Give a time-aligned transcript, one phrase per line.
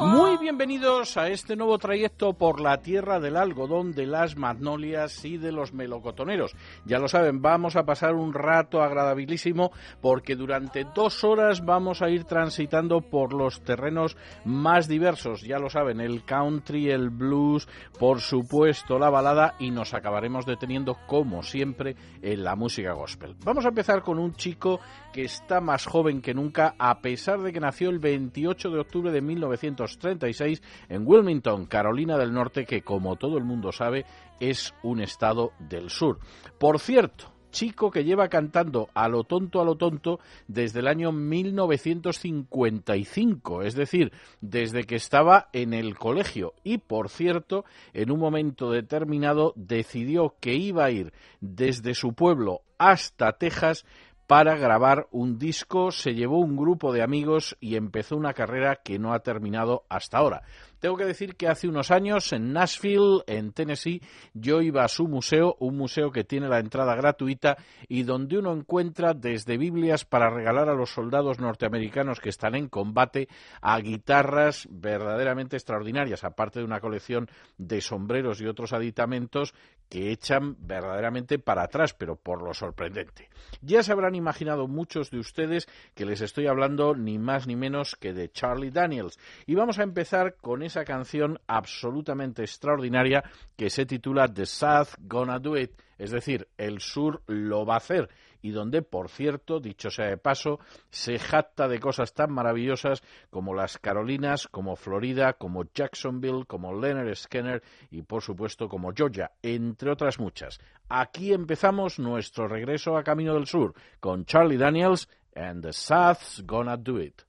[0.00, 5.36] Muy bienvenidos a este nuevo trayecto por la tierra del algodón, de las magnolias y
[5.36, 6.56] de los melocotoneros.
[6.86, 12.08] Ya lo saben, vamos a pasar un rato agradabilísimo porque durante dos horas vamos a
[12.08, 15.42] ir transitando por los terrenos más diversos.
[15.42, 20.96] Ya lo saben, el country, el blues, por supuesto la balada y nos acabaremos deteniendo
[21.06, 23.36] como siempre en la música gospel.
[23.44, 24.80] Vamos a empezar con un chico
[25.12, 29.12] que está más joven que nunca a pesar de que nació el 28 de octubre
[29.12, 34.04] de 1936 en Wilmington, Carolina del Norte, que como todo el mundo sabe
[34.38, 36.18] es un estado del sur.
[36.58, 41.12] Por cierto, chico que lleva cantando a lo tonto a lo tonto desde el año
[41.12, 48.70] 1955, es decir, desde que estaba en el colegio y por cierto, en un momento
[48.70, 53.84] determinado decidió que iba a ir desde su pueblo hasta Texas
[54.30, 58.96] para grabar un disco, se llevó un grupo de amigos y empezó una carrera que
[58.96, 60.42] no ha terminado hasta ahora.
[60.80, 64.00] Tengo que decir que hace unos años en Nashville, en Tennessee,
[64.32, 68.52] yo iba a su museo, un museo que tiene la entrada gratuita y donde uno
[68.54, 73.28] encuentra desde Biblias para regalar a los soldados norteamericanos que están en combate
[73.60, 77.28] a guitarras verdaderamente extraordinarias, aparte de una colección
[77.58, 79.54] de sombreros y otros aditamentos
[79.90, 83.28] que echan verdaderamente para atrás, pero por lo sorprendente.
[83.60, 87.96] Ya se habrán imaginado muchos de ustedes que les estoy hablando ni más ni menos
[87.96, 89.18] que de Charlie Daniels.
[89.46, 93.24] Y vamos a empezar con esa canción absolutamente extraordinaria
[93.56, 97.78] que se titula The South Gonna Do It, es decir, el sur lo va a
[97.78, 98.08] hacer
[98.42, 103.54] y donde, por cierto, dicho sea de paso, se jacta de cosas tan maravillosas como
[103.54, 109.90] las Carolinas, como Florida, como Jacksonville, como Leonard Skinner y, por supuesto, como Georgia, entre
[109.90, 110.58] otras muchas.
[110.88, 116.76] Aquí empezamos nuestro regreso a Camino del Sur con Charlie Daniels and the South's Gonna
[116.76, 117.22] Do It.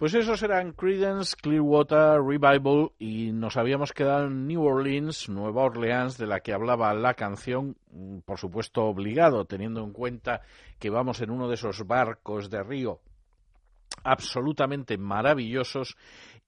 [0.00, 6.16] Pues esos eran Credence, Clearwater, Revival y nos habíamos quedado en New Orleans, Nueva Orleans,
[6.16, 10.40] de la que hablaba la canción, mm, por supuesto obligado, teniendo en cuenta
[10.78, 13.00] que vamos en uno de esos barcos de río
[14.02, 15.98] absolutamente maravillosos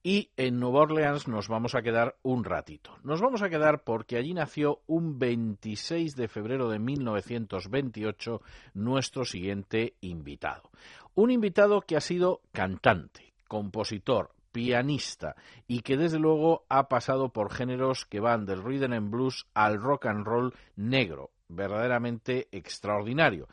[0.01, 2.97] y en Nueva Orleans nos vamos a quedar un ratito.
[3.03, 8.41] Nos vamos a quedar porque allí nació un 26 de febrero de 1928
[8.73, 10.71] nuestro siguiente invitado.
[11.13, 15.35] Un invitado que ha sido cantante, compositor, pianista
[15.67, 19.79] y que desde luego ha pasado por géneros que van del rhythm and blues al
[19.79, 23.47] rock and roll negro, verdaderamente extraordinario.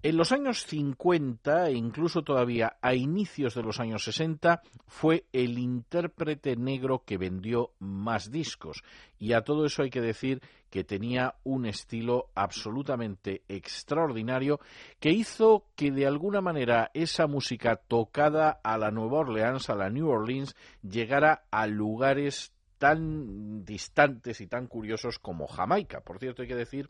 [0.00, 5.58] En los años 50 e incluso todavía a inicios de los años 60 fue el
[5.58, 8.84] intérprete negro que vendió más discos
[9.18, 10.40] y a todo eso hay que decir
[10.70, 14.60] que tenía un estilo absolutamente extraordinario
[15.00, 19.90] que hizo que de alguna manera esa música tocada a la Nueva Orleans, a la
[19.90, 26.00] New Orleans, llegara a lugares tan distantes y tan curiosos como Jamaica.
[26.02, 26.88] Por cierto, hay que decir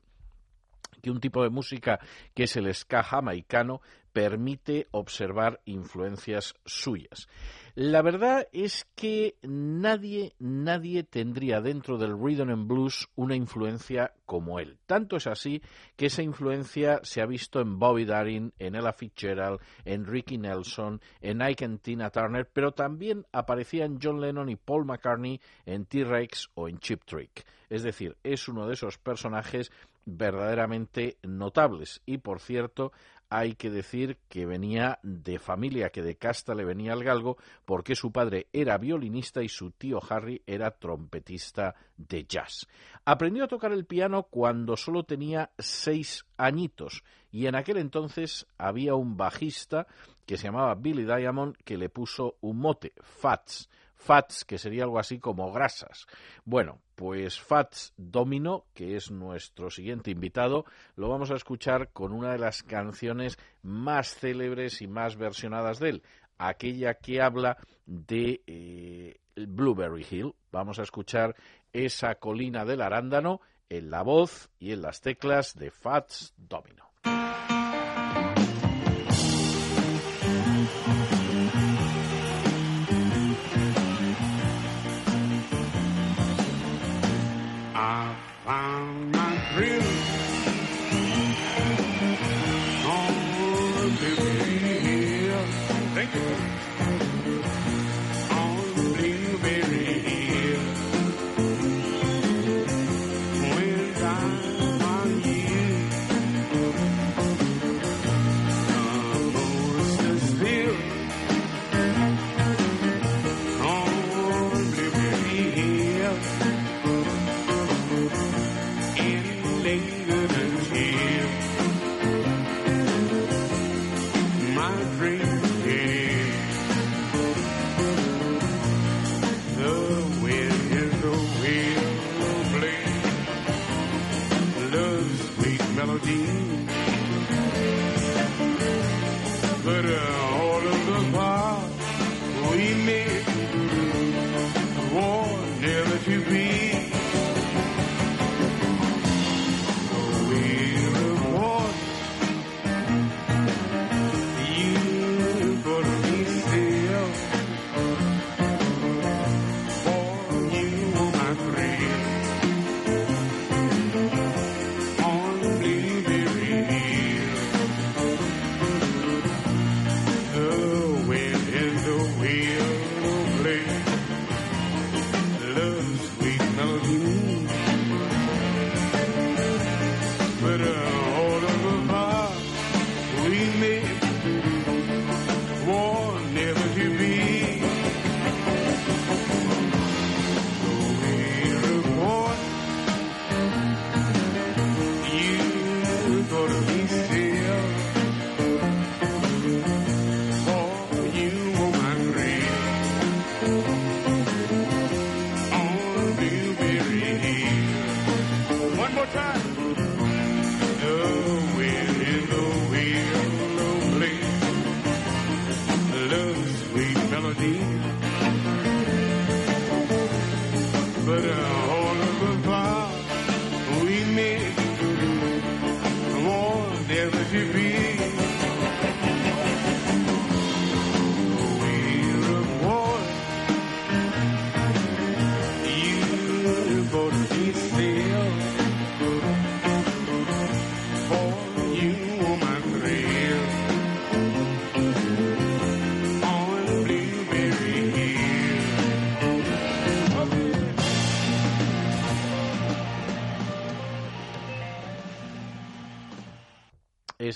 [1.03, 2.01] que un tipo de música
[2.35, 3.81] que es el ska jamaicano
[4.13, 7.29] permite observar influencias suyas.
[7.75, 14.59] La verdad es que nadie, nadie tendría dentro del rhythm and blues una influencia como
[14.59, 14.79] él.
[14.87, 15.63] Tanto es así
[15.95, 21.01] que esa influencia se ha visto en Bobby Darin, en Ella Fitzgerald, en Ricky Nelson,
[21.21, 26.51] en Ike and Tina Turner, pero también aparecían John Lennon y Paul McCartney en T-Rex
[26.55, 27.47] o en Chip Trick.
[27.71, 29.71] Es decir, es uno de esos personajes
[30.17, 32.01] verdaderamente notables.
[32.07, 32.93] Y por cierto,
[33.31, 37.95] hay que decir que venía de familia, que de casta le venía al galgo, porque
[37.95, 42.67] su padre era violinista y su tío Harry era trompetista de jazz.
[43.05, 48.95] Aprendió a tocar el piano cuando solo tenía seis añitos y en aquel entonces había
[48.95, 49.87] un bajista
[50.25, 53.69] que se llamaba Billy Diamond que le puso un mote, Fats.
[53.99, 56.07] Fats, que sería algo así como grasas.
[56.45, 60.65] Bueno, pues Fats Domino, que es nuestro siguiente invitado,
[60.97, 65.91] lo vamos a escuchar con una de las canciones más célebres y más versionadas de
[65.91, 66.03] él,
[66.39, 70.35] aquella que habla de eh, Blueberry Hill.
[70.53, 71.35] Vamos a escuchar
[71.73, 76.88] esa colina del arándano en la voz y en las teclas de Fats Domino.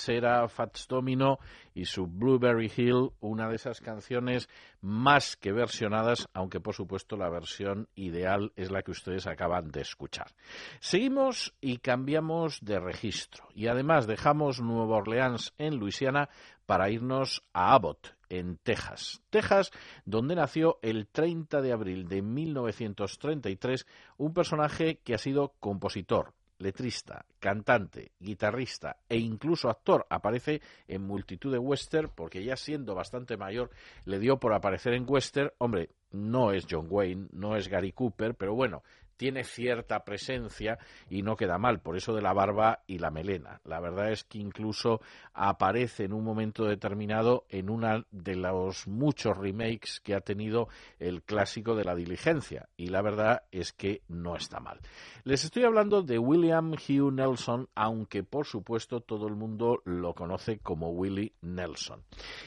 [0.02, 1.38] Ese era Fats Domino
[1.74, 4.48] y su Blueberry Hill, una de esas canciones
[4.80, 9.82] más que versionadas, aunque por supuesto la versión ideal es la que ustedes acaban de
[9.82, 10.34] escuchar.
[10.80, 16.28] Seguimos y cambiamos de registro y además dejamos Nueva Orleans en Luisiana
[16.66, 19.22] para irnos a Abbott, en Texas.
[19.30, 19.70] Texas,
[20.04, 27.24] donde nació el 30 de abril de 1933 un personaje que ha sido compositor, letrista,
[27.38, 30.06] cantante, guitarrista e incluso actor.
[30.08, 33.70] Aparece en multitud de western porque ya siendo bastante mayor
[34.04, 35.50] le dio por aparecer en western.
[35.58, 38.82] Hombre, no es John Wayne, no es Gary Cooper, pero bueno,
[39.16, 40.78] tiene cierta presencia
[41.08, 43.60] y no queda mal, por eso de la barba y la melena.
[43.64, 45.00] La verdad es que incluso
[45.32, 51.22] aparece en un momento determinado en una de los muchos remakes que ha tenido el
[51.22, 54.80] clásico de la diligencia y la verdad es que no está mal.
[55.24, 60.58] Les estoy hablando de William Hugh Nelson, aunque por supuesto todo el mundo lo conoce
[60.58, 62.02] como Willie Nelson.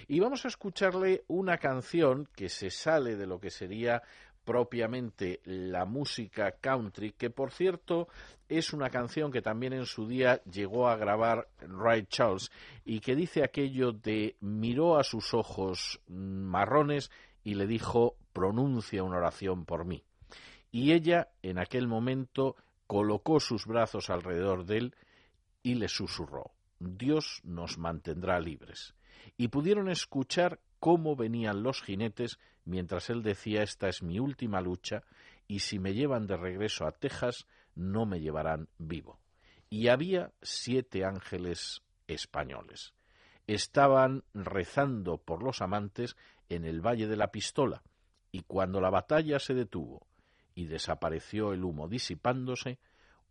[0.08, 4.04] Y vamos a escucharle una canción que se sale de lo que sería
[4.46, 8.08] propiamente la música country, que por cierto
[8.48, 12.52] es una canción que también en su día llegó a grabar Ray Charles
[12.86, 17.12] y que dice aquello de miró a sus ojos marrones
[17.44, 20.04] y le dijo pronuncia una oración por mí.
[20.72, 22.56] Y ella en aquel momento
[22.88, 24.96] colocó sus brazos alrededor de él
[25.64, 28.96] y le susurró Dios nos mantendrá libres.
[29.38, 35.04] Y pudieron escuchar cómo venían los jinetes mientras él decía esta es mi última lucha
[35.48, 39.20] y si me llevan de regreso a Texas no me llevarán vivo.
[39.70, 42.94] Y había siete ángeles españoles.
[43.48, 46.16] Estaban rezando por los amantes
[46.50, 47.84] en el Valle de la Pistola,
[48.32, 50.08] y cuando la batalla se detuvo
[50.56, 52.80] y desapareció el humo disipándose,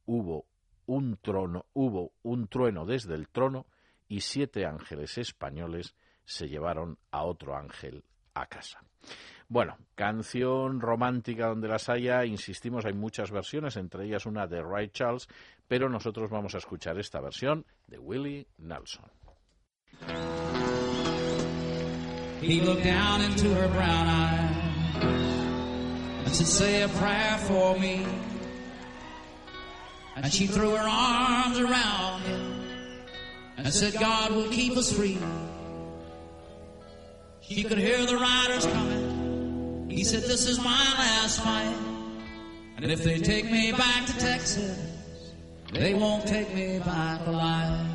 [0.07, 0.47] hubo
[0.87, 3.67] un trono, hubo un trueno desde el trono,
[4.09, 5.95] y siete ángeles españoles
[6.25, 8.83] se llevaron a otro ángel a casa.
[9.49, 14.89] Bueno, canción romántica donde las haya, insistimos, hay muchas versiones, entre ellas una de Ray
[14.89, 15.29] Charles,
[15.69, 19.05] pero nosotros vamos a escuchar esta versión de Willie Nelson.
[22.41, 25.05] He looked down into her brown eyes
[26.27, 28.05] and said, Say a prayer for me.
[30.17, 32.65] And she threw her arms around him
[33.57, 35.19] and said, God will keep us free.
[37.49, 39.87] She could hear the riders coming.
[39.91, 41.77] He said, This is my last fight.
[42.77, 44.79] And if they take me back to Texas,
[45.73, 47.87] they won't take me back alive.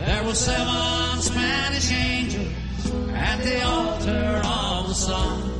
[0.00, 5.59] There were seven Spanish angels at the altar of the sun.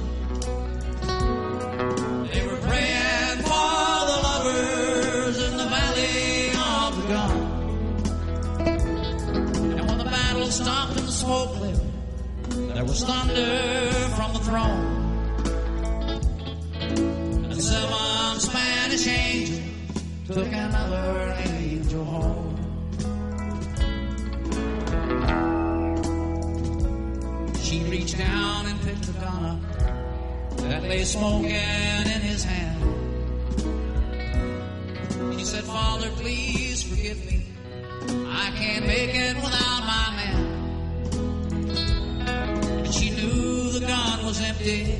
[12.80, 14.96] There was thunder from the throne.
[17.50, 19.60] And seven Spanish angels
[20.26, 22.56] took another angel home.
[27.60, 29.60] She reached down and picked the gun up
[30.62, 32.80] that lay smoking in his hand.
[35.38, 37.44] She said, Father, please forgive me.
[38.26, 40.49] I can't make it without my man.
[44.30, 44.94] Was empty,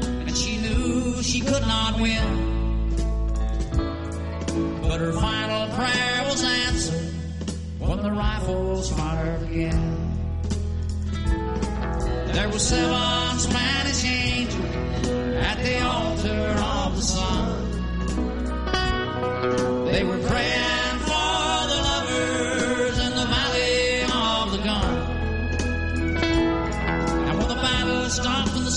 [0.00, 2.24] and she knew she could not win.
[4.80, 7.12] But her final prayer was answered
[7.78, 9.98] when the rifles fired again.
[12.32, 15.06] There were seven Spanish angels
[15.50, 17.68] at the altar of the sun.
[19.92, 20.81] They were praying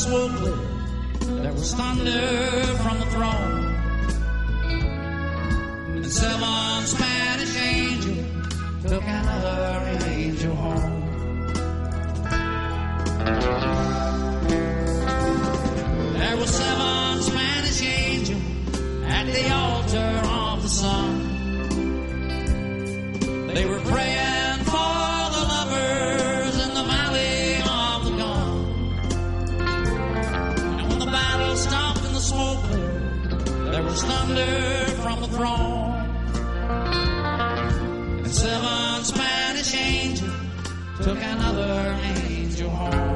[0.06, 3.76] there was thunder from the throne.
[5.96, 11.02] And seven Spanish angels took another angel home.
[16.20, 18.44] There were seven Spanish angels
[19.08, 21.14] at the altar of the sun.
[23.48, 24.25] They were praying
[34.26, 35.92] thunder from the throne.
[38.24, 40.32] And seven Spanish angels
[41.02, 43.15] took another angel home.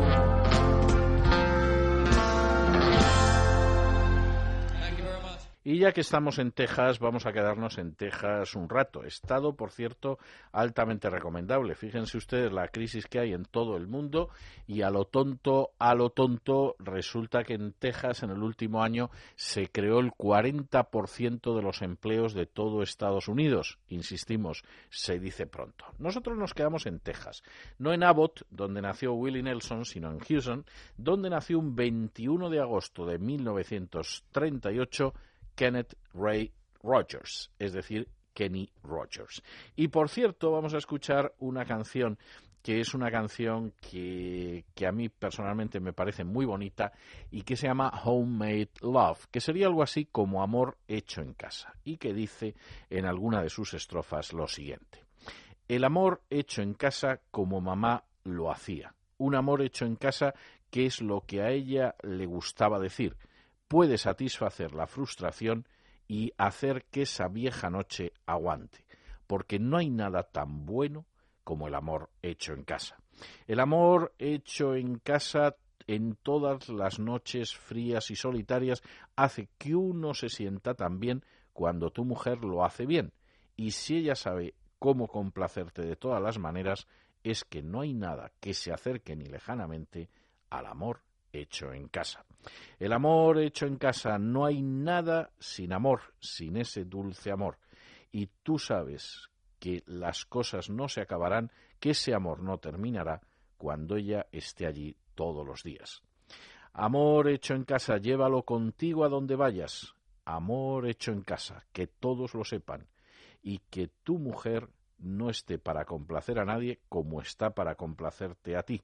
[5.61, 9.03] Y ya que estamos en Texas, vamos a quedarnos en Texas un rato.
[9.03, 10.17] Estado, por cierto,
[10.53, 11.75] altamente recomendable.
[11.75, 14.29] Fíjense ustedes la crisis que hay en todo el mundo
[14.67, 19.09] y a lo tonto, a lo tonto, resulta que en Texas en el último año
[19.35, 23.79] se creó el 40% de los empleos de todo Estados Unidos.
[23.89, 25.83] Insistimos, se dice pronto.
[25.97, 27.43] Nosotros nos quedamos en Texas,
[27.79, 30.63] no en Abbott, donde nació Willie Nelson, sino en Houston,
[30.95, 35.13] donde nació un 21 de agosto de 1938
[35.59, 39.43] Kenneth Ray Rogers, es decir, Kenny Rogers.
[39.75, 42.17] Y por cierto, vamos a escuchar una canción
[42.61, 46.93] que es una canción que, que, a mí personalmente me parece muy bonita
[47.29, 51.73] y que se llama Homemade Love, que sería algo así como amor hecho en casa,
[51.83, 52.55] y que dice
[52.89, 55.03] en alguna de sus estrofas lo siguiente.
[55.67, 58.95] El amor hecho en casa como mamá lo hacía.
[59.17, 60.33] Un amor hecho en casa
[60.69, 63.17] que es lo que a ella le gustaba decir,
[63.69, 65.65] puede satisfacer la frustración
[66.07, 68.83] y hacer que esa vieja noche aguante,
[69.27, 71.05] porque no hay nada tan bueno
[71.43, 72.97] como el amor hecho en casa.
[73.47, 75.55] El amor hecho en casa
[75.85, 78.81] en todas las noches frías y solitarias
[79.15, 83.13] hace que uno se sienta tan bien cuando tu mujer lo hace bien,
[83.55, 86.87] y si ella sabe cómo complacerte de todas las maneras,
[87.23, 90.09] es que no hay nada que se acerque ni lejanamente
[90.49, 91.01] al amor
[91.31, 92.25] hecho en casa.
[92.79, 97.57] El amor hecho en casa no hay nada sin amor, sin ese dulce amor.
[98.11, 103.21] Y tú sabes que las cosas no se acabarán, que ese amor no terminará
[103.57, 106.01] cuando ella esté allí todos los días.
[106.73, 109.93] Amor hecho en casa, llévalo contigo a donde vayas.
[110.23, 112.87] Amor hecho en casa, que todos lo sepan.
[113.41, 118.63] Y que tu mujer no esté para complacer a nadie como está para complacerte a
[118.63, 118.81] ti,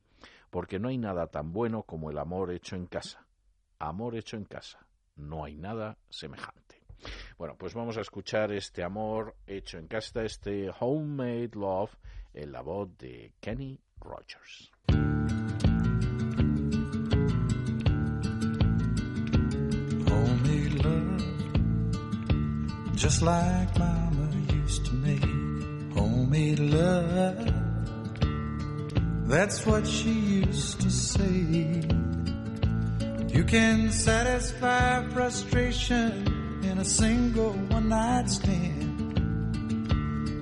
[0.50, 3.26] porque no hay nada tan bueno como el amor hecho en casa.
[3.80, 6.82] Amor hecho en casa, no hay nada semejante.
[7.38, 11.92] Bueno, pues vamos a escuchar este amor hecho en casa, este homemade love,
[12.34, 14.72] en la voz de Kenny Rogers.
[20.08, 21.24] Homemade love,
[22.96, 24.30] just like Mama
[24.64, 25.24] used to make.
[25.96, 27.65] Homemade love,
[29.28, 31.82] that's what she used to say.
[33.36, 38.84] You can satisfy frustration in a single one night stand.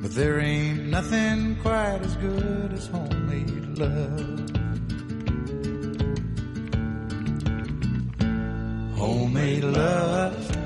[0.02, 4.39] But there ain't nothing quite as good as homemade love.
[8.98, 10.58] Homemade love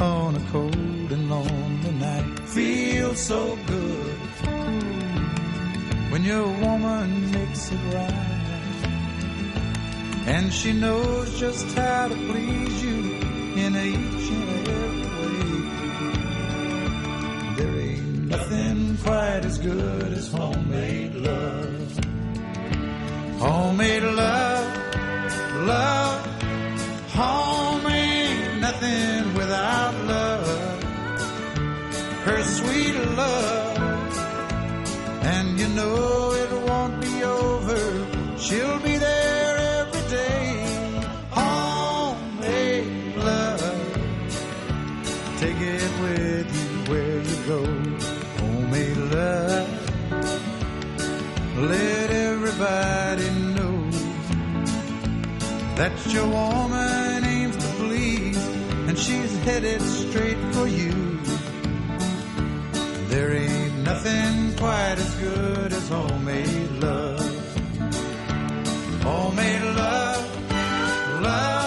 [0.00, 4.25] on a cold and lonely night feels so good
[6.26, 8.32] your woman makes it right.
[10.26, 12.98] And she knows just how to please you
[13.64, 15.66] in each and every way.
[17.56, 22.00] There ain't nothing quite as good as homemade love.
[23.38, 24.66] Homemade love,
[25.64, 26.26] love,
[27.12, 30.82] home ain't nothing without love.
[32.24, 33.65] Her sweet love,
[35.58, 37.78] you know it won't be over.
[38.38, 40.48] She'll be there every day.
[41.30, 43.60] Homemade love,
[45.38, 47.60] take it with you where you go.
[48.38, 49.68] Homemade love,
[51.70, 53.90] let everybody know
[55.76, 58.46] that your woman aims to please,
[58.88, 60.85] and she's headed straight for you.
[64.06, 67.20] Nothing quite as good as homemade love.
[69.02, 71.65] Homemade love, love,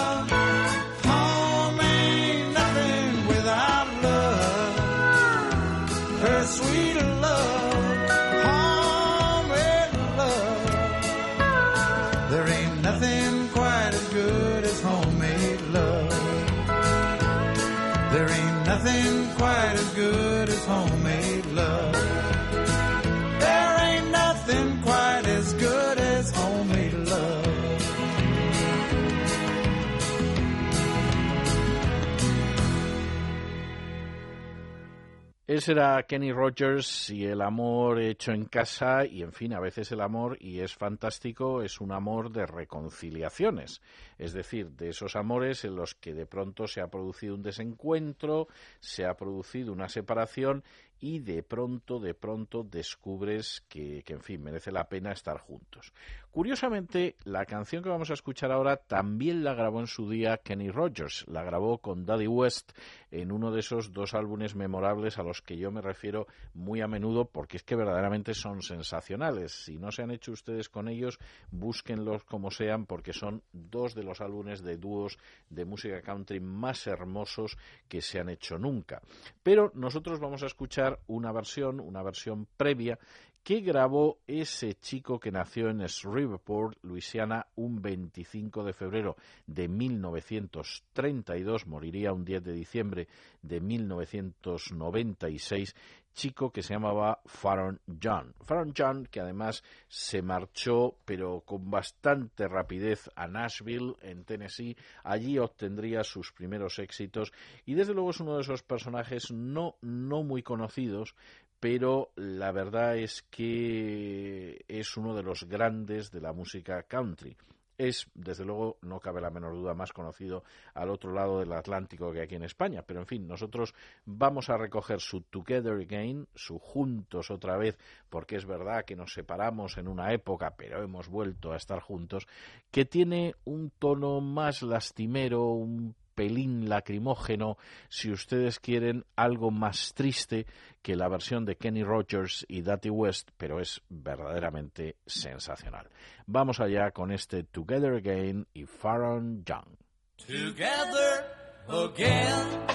[35.52, 39.90] Ese era Kenny Rogers y el amor hecho en casa y en fin, a veces
[39.90, 43.82] el amor, y es fantástico, es un amor de reconciliaciones,
[44.16, 48.46] es decir, de esos amores en los que de pronto se ha producido un desencuentro,
[48.78, 50.62] se ha producido una separación
[51.00, 55.92] y de pronto, de pronto descubres que, que, en fin, merece la pena estar juntos.
[56.30, 60.70] Curiosamente, la canción que vamos a escuchar ahora también la grabó en su día Kenny
[60.70, 62.70] Rogers, la grabó con Daddy West
[63.10, 66.86] en uno de esos dos álbumes memorables a los que yo me refiero muy a
[66.86, 69.64] menudo porque es que verdaderamente son sensacionales.
[69.64, 71.18] Si no se han hecho ustedes con ellos,
[71.50, 76.86] búsquenlos como sean porque son dos de los álbumes de dúos de música country más
[76.86, 79.02] hermosos que se han hecho nunca.
[79.42, 83.00] Pero nosotros vamos a escuchar una versión, una versión previa
[83.42, 91.66] que grabó ese chico que nació en Shreveport, Luisiana, un 25 de febrero de 1932,
[91.66, 93.08] moriría un 10 de diciembre
[93.42, 95.74] de 1996,
[96.12, 98.34] chico que se llamaba Faron John.
[98.42, 104.76] Faron John, que además se marchó, pero con bastante rapidez, a Nashville, en Tennessee.
[105.04, 107.32] Allí obtendría sus primeros éxitos
[107.64, 111.14] y desde luego es uno de esos personajes no, no muy conocidos,
[111.60, 117.36] pero la verdad es que es uno de los grandes de la música country.
[117.76, 120.44] Es, desde luego, no cabe la menor duda, más conocido
[120.74, 122.82] al otro lado del Atlántico que aquí en España.
[122.86, 127.78] Pero, en fin, nosotros vamos a recoger su Together Again, su Juntos otra vez,
[128.10, 132.26] porque es verdad que nos separamos en una época, pero hemos vuelto a estar juntos,
[132.70, 137.56] que tiene un tono más lastimero, un pelín lacrimógeno,
[137.88, 140.44] si ustedes quieren algo más triste
[140.82, 145.88] que la versión de Kenny Rogers y Dati West, pero es verdaderamente sensacional.
[146.26, 149.78] Vamos allá con este Together Again y Faron Young.
[150.18, 151.24] Together
[151.70, 152.66] again.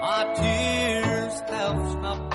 [0.00, 2.25] My tears have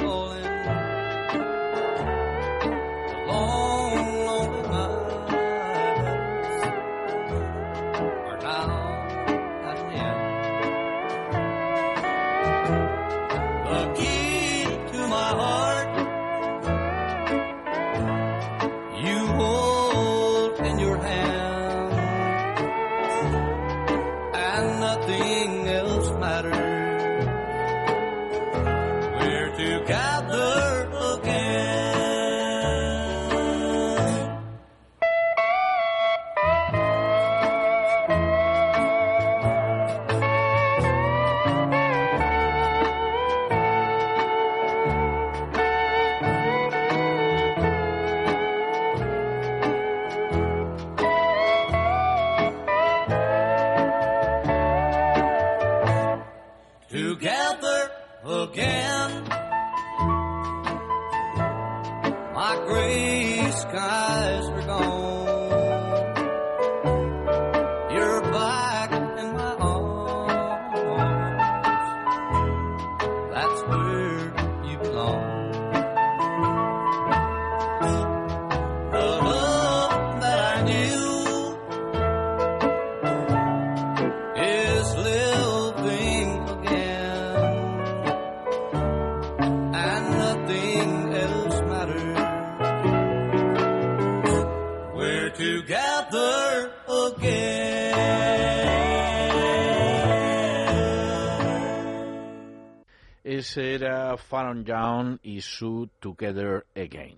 [105.42, 107.18] Young y su Together Again.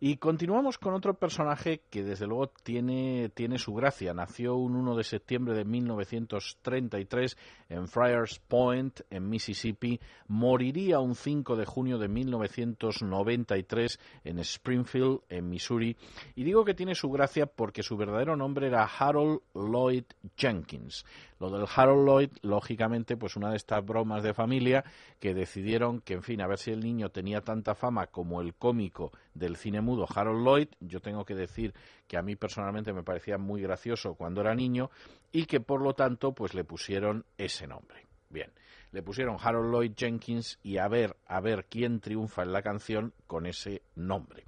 [0.00, 4.14] Y continuamos con otro personaje que desde luego tiene, tiene su gracia.
[4.14, 7.36] Nació un 1 de septiembre de 1933
[7.68, 10.00] en Friars Point, en Mississippi.
[10.28, 15.96] Moriría un 5 de junio de 1993 en Springfield, en Missouri.
[16.34, 20.04] Y digo que tiene su gracia porque su verdadero nombre era Harold Lloyd
[20.36, 21.04] Jenkins.
[21.38, 24.84] Lo del Harold Lloyd, lógicamente, pues una de estas bromas de familia
[25.18, 28.54] que decidieron que, en fin, a ver si el niño tenía tanta fama como el
[28.54, 30.68] cómico del cine mudo Harold Lloyd.
[30.80, 31.72] Yo tengo que decir
[32.06, 34.90] que a mí personalmente me parecía muy gracioso cuando era niño
[35.30, 38.06] y que, por lo tanto, pues le pusieron ese nombre.
[38.28, 38.50] Bien,
[38.90, 43.12] le pusieron Harold Lloyd Jenkins y a ver, a ver quién triunfa en la canción
[43.26, 44.44] con ese nombre.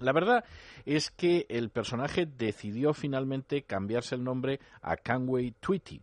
[0.00, 0.44] La verdad
[0.86, 6.00] es que el personaje decidió finalmente cambiarse el nombre a Canway Tweety.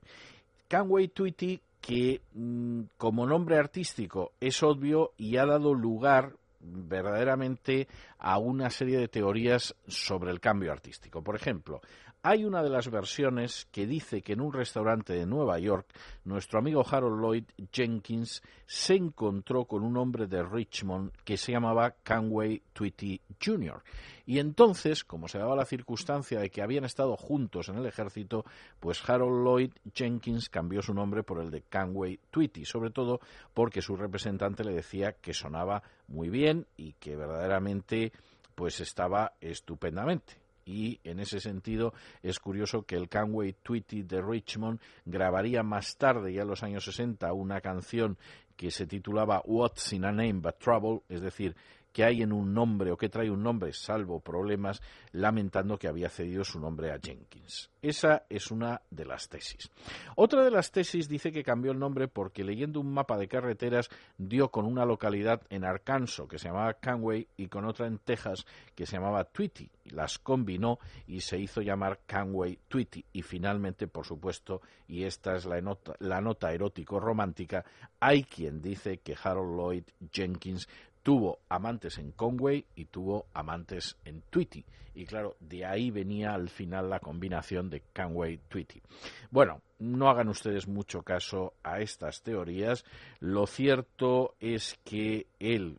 [0.67, 6.33] Canway Tweety que mmm, como nombre artístico es obvio y ha dado lugar
[6.65, 11.23] verdaderamente a una serie de teorías sobre el cambio artístico.
[11.23, 11.81] Por ejemplo,
[12.27, 15.85] Hay una de las versiones que dice que en un restaurante de Nueva York,
[16.23, 21.93] nuestro amigo Harold Lloyd Jenkins se encontró con un hombre de Richmond que se llamaba
[22.03, 23.83] Conway Twitty Jr.
[24.25, 28.43] Y entonces, como se daba la circunstancia de que habían estado juntos en el ejército,
[28.79, 33.19] pues Harold Lloyd Jenkins cambió su nombre por el de Conway Twitty, sobre todo
[33.53, 38.11] porque su representante le decía que sonaba muy bien y que verdaderamente
[38.55, 44.79] pues estaba estupendamente y en ese sentido es curioso que el Conway Twitty de Richmond
[45.05, 48.17] grabaría más tarde, ya en los años 60, una canción
[48.55, 51.55] que se titulaba What's in a Name But Trouble, es decir,
[51.95, 54.81] que hay en un nombre o que trae un nombre salvo problemas,
[55.13, 57.71] lamentando que había cedido su nombre a Jenkins.
[57.81, 59.71] Esa es una de las tesis.
[60.17, 63.89] Otra de las tesis dice que cambió el nombre porque leyendo un mapa de carreteras
[64.17, 68.45] dio con una localidad en Arkansas que se llamaba Conway y con otra en Texas
[68.75, 69.71] que se llamaba Tweety.
[69.85, 73.05] Las combinó y se hizo llamar Conway Tweety.
[73.13, 77.63] Y finalmente, por supuesto, y esta es la nota, erótico-romántica,
[78.01, 80.67] hay quien dice que Harold Lloyd Jenkins
[81.05, 84.65] tuvo amantes en Conway y tuvo amantes en Tweety.
[84.95, 88.81] Y claro, de ahí venía al final la combinación de Conway-Tweety.
[89.29, 92.85] Bueno, no hagan ustedes mucho caso a estas teorías.
[93.19, 95.77] Lo cierto es que él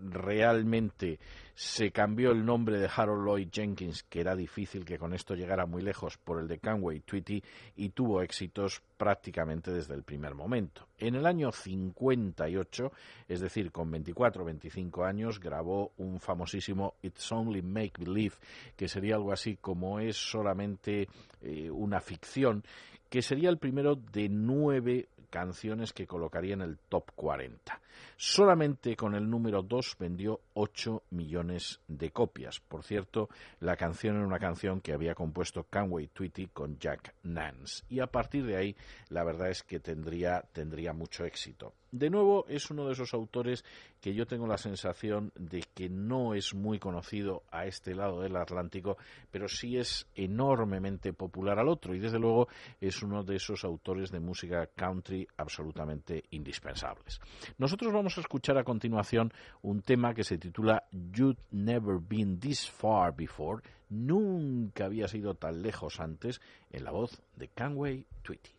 [0.00, 1.18] realmente
[1.54, 5.66] se cambió el nombre de Harold Lloyd Jenkins, que era difícil que con esto llegara
[5.66, 7.42] muy lejos, por el de Conway Twitty
[7.76, 10.86] y tuvo éxitos prácticamente desde el primer momento.
[10.96, 12.92] En el año 58,
[13.28, 18.36] es decir, con 24 o 25 años, grabó un famosísimo It's Only Make Believe,
[18.74, 21.08] que sería algo así como es solamente
[21.42, 22.64] eh, una ficción,
[23.10, 27.80] que sería el primero de nueve canciones que colocaría en el top 40.
[28.16, 32.60] Solamente con el número 2 vendió 8 millones de copias.
[32.60, 33.28] Por cierto,
[33.60, 37.84] la canción era una canción que había compuesto Conway Twitty con Jack Nance.
[37.88, 38.76] Y a partir de ahí,
[39.08, 41.74] la verdad es que tendría, tendría mucho éxito.
[41.92, 43.64] De nuevo, es uno de esos autores
[44.00, 48.36] que yo tengo la sensación de que no es muy conocido a este lado del
[48.36, 48.96] Atlántico,
[49.32, 51.94] pero sí es enormemente popular al otro.
[51.94, 52.46] Y desde luego
[52.80, 57.20] es uno de esos autores de música country absolutamente indispensables.
[57.58, 62.68] Nosotros vamos a escuchar a continuación un tema que se titula You'd Never Been This
[62.68, 63.62] Far Before.
[63.88, 68.50] Nunca había sido tan lejos antes en la voz de Conway Twitty.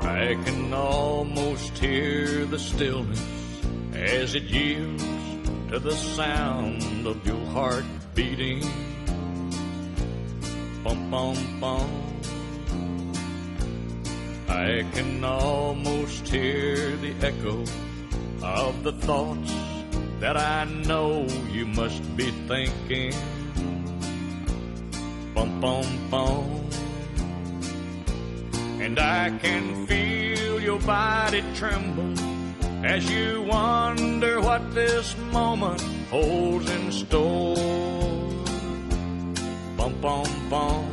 [0.00, 3.24] I can almost hear the stillness
[3.94, 5.04] as it yields
[5.70, 8.60] to the sound of your heart beating.
[10.82, 12.17] Bum, bum, bum.
[14.48, 17.64] I can almost hear the echo
[18.42, 19.52] of the thoughts
[20.20, 23.12] that I know you must be thinking.
[25.34, 26.70] Bum, bum, bum.
[28.80, 32.14] And I can feel your body tremble
[32.84, 35.80] as you wonder what this moment
[36.10, 37.54] holds in store.
[39.76, 40.87] Bum, bum, bum.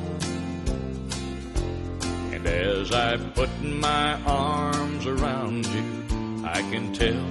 [2.46, 7.26] As I put my arms around you, I can tell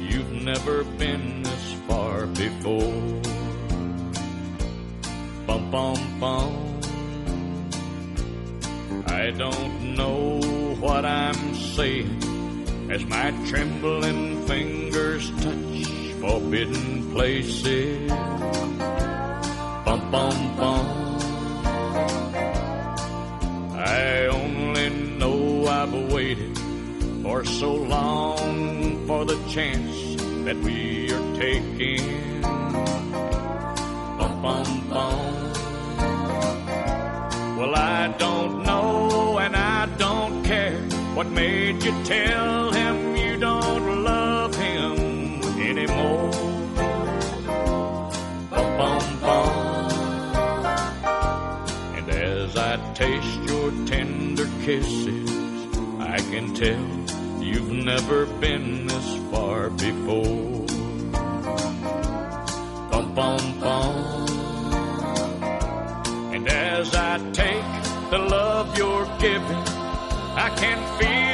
[0.00, 2.92] you've never been this far before.
[5.46, 6.80] Bum, bum, bum.
[9.06, 10.40] I don't know
[10.80, 15.86] what I'm saying as my trembling fingers touch
[16.20, 18.10] forbidden places.
[19.84, 20.95] Bum, bum, bum.
[25.96, 26.58] I've waited
[27.22, 32.42] for so long for the chance that we are taking.
[34.18, 35.52] Bum, bum, bum.
[37.56, 40.78] Well, I don't know and I don't care
[41.14, 46.30] what made you tell him you don't love him anymore.
[48.50, 49.90] Bum, bum, bum.
[51.96, 55.25] And as I taste your tender kisses,
[56.36, 60.66] can tell you've never been this far before.
[62.90, 63.96] Bum, bum, bum.
[66.34, 69.64] And as I take the love you're giving,
[70.44, 71.25] I can feel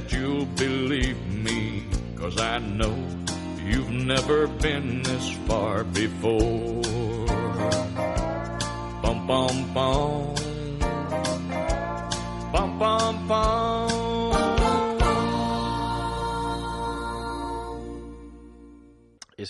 [0.00, 1.84] that you'll believe me,
[2.16, 2.94] cause I know
[3.64, 6.82] you've never been this far before.
[9.02, 10.34] Bum, bum, bum.
[12.52, 13.79] Bum, bum, bum.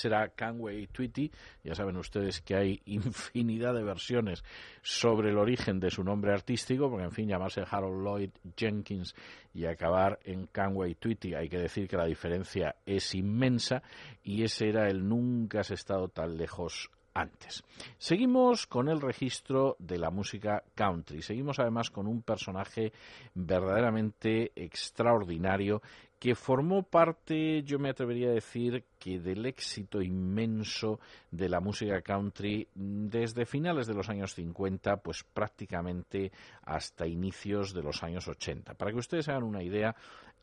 [0.00, 1.30] Ese era Canway Tweety.
[1.62, 4.42] Ya saben ustedes que hay infinidad de versiones
[4.80, 9.14] sobre el origen de su nombre artístico, porque en fin, llamarse Harold Lloyd Jenkins
[9.52, 13.82] y acabar en Canway Tweety, hay que decir que la diferencia es inmensa
[14.24, 17.62] y ese era el nunca has estado tan lejos antes.
[17.98, 21.20] Seguimos con el registro de la música country.
[21.20, 22.92] Seguimos además con un personaje
[23.34, 25.82] verdaderamente extraordinario
[26.20, 31.00] que formó parte, yo me atrevería a decir, que del éxito inmenso
[31.30, 36.30] de la música country desde finales de los años 50, pues prácticamente
[36.62, 38.74] hasta inicios de los años 80.
[38.74, 39.96] Para que ustedes hagan una idea,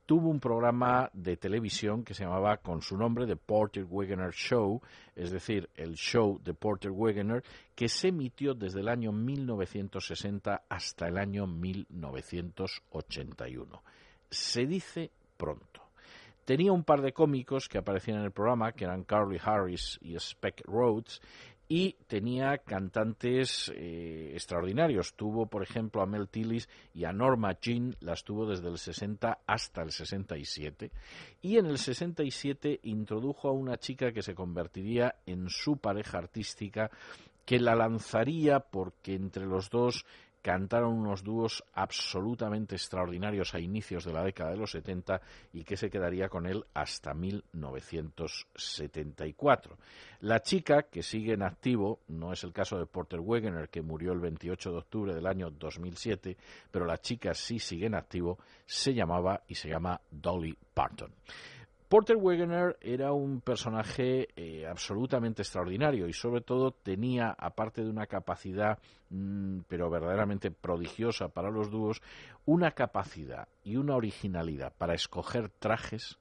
[0.08, 4.82] tuvo un programa de televisión que se llamaba con su nombre The Porter Wagoner Show,
[5.16, 7.44] es decir, el show de Porter Wagoner,
[7.76, 13.84] que se emitió desde el año 1960 hasta el año 1981.
[14.32, 15.82] Se dice pronto.
[16.46, 20.18] Tenía un par de cómicos que aparecían en el programa, que eran Carly Harris y
[20.18, 21.22] Speck Rhodes,
[21.70, 25.14] y tenía cantantes eh, extraordinarios.
[25.16, 29.40] Tuvo, por ejemplo, a Mel Tillis y a Norma Jean, las tuvo desde el 60
[29.46, 30.92] hasta el 67.
[31.42, 36.90] Y en el 67 introdujo a una chica que se convertiría en su pareja artística,
[37.46, 40.06] que la lanzaría porque entre los dos
[40.42, 45.22] cantaron unos dúos absolutamente extraordinarios a inicios de la década de los 70
[45.54, 49.78] y que se quedaría con él hasta 1974.
[50.22, 54.14] La chica, que sigue en activo, no es el caso de Porter Wegener, que murió
[54.14, 56.38] el 28 de octubre del año 2007,
[56.72, 61.12] pero la chica sí sigue en activo, se llamaba y se llama Dolly Parton.
[61.90, 68.08] Porter Wegener era un personaje eh, absolutamente extraordinario y sobre todo tenía, aparte de una
[68.08, 68.80] capacidad,
[69.10, 72.02] mm, pero verdaderamente prodigiosa para los dúos,
[72.46, 76.20] una capacidad y una originalidad para escoger trajes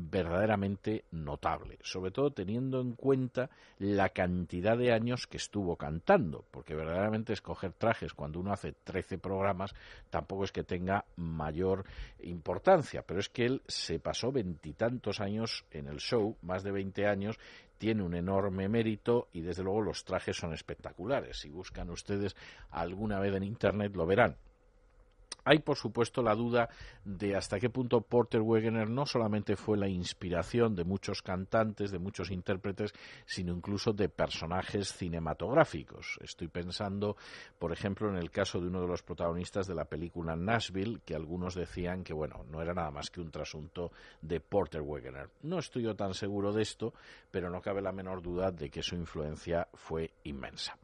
[0.00, 6.76] verdaderamente notable, sobre todo teniendo en cuenta la cantidad de años que estuvo cantando, porque
[6.76, 9.74] verdaderamente escoger trajes cuando uno hace 13 programas
[10.08, 11.84] tampoco es que tenga mayor
[12.20, 17.06] importancia, pero es que él se pasó veintitantos años en el show, más de 20
[17.08, 17.36] años,
[17.76, 21.38] tiene un enorme mérito y desde luego los trajes son espectaculares.
[21.40, 22.36] Si buscan ustedes
[22.70, 24.36] alguna vez en Internet lo verán.
[25.44, 26.68] Hay, por supuesto, la duda
[27.04, 31.98] de hasta qué punto Porter Wegener no solamente fue la inspiración de muchos cantantes, de
[31.98, 32.92] muchos intérpretes,
[33.24, 36.18] sino incluso de personajes cinematográficos.
[36.22, 37.16] Estoy pensando,
[37.58, 41.14] por ejemplo, en el caso de uno de los protagonistas de la película Nashville, que
[41.14, 45.30] algunos decían que, bueno, no era nada más que un trasunto de Porter Wegener.
[45.42, 46.92] No estoy yo tan seguro de esto,
[47.30, 50.76] pero no cabe la menor duda de que su influencia fue inmensa.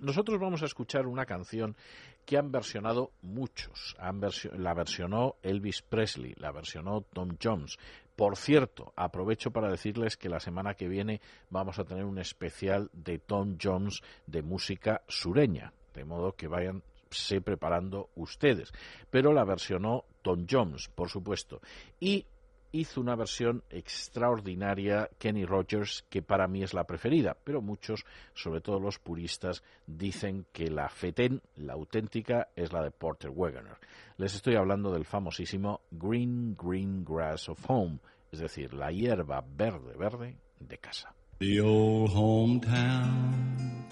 [0.00, 1.76] Nosotros vamos a escuchar una canción
[2.24, 3.96] que han versionado muchos.
[3.98, 4.20] Han
[4.56, 7.78] la versionó Elvis Presley, la versionó Tom Jones.
[8.14, 11.20] Por cierto, aprovecho para decirles que la semana que viene
[11.50, 16.82] vamos a tener un especial de Tom Jones de música sureña, de modo que vayan
[17.10, 18.72] se preparando ustedes.
[19.10, 21.60] Pero la versionó Tom Jones, por supuesto.
[22.00, 22.26] Y
[22.72, 28.04] hizo una versión extraordinaria Kenny Rogers que para mí es la preferida, pero muchos,
[28.34, 33.78] sobre todo los puristas, dicen que la fetén, la auténtica, es la de Porter Wegener.
[34.16, 37.98] Les estoy hablando del famosísimo Green Green Grass of Home,
[38.30, 41.14] es decir, la hierba verde verde de casa.
[41.38, 43.86] The old hometown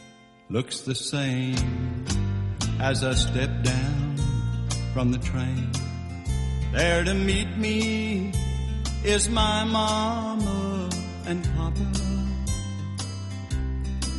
[0.51, 1.57] looks the same
[2.81, 4.17] as I step down
[4.93, 5.71] from the train.
[6.73, 8.33] There to meet me
[9.07, 10.91] is my mama
[11.27, 11.93] and papa.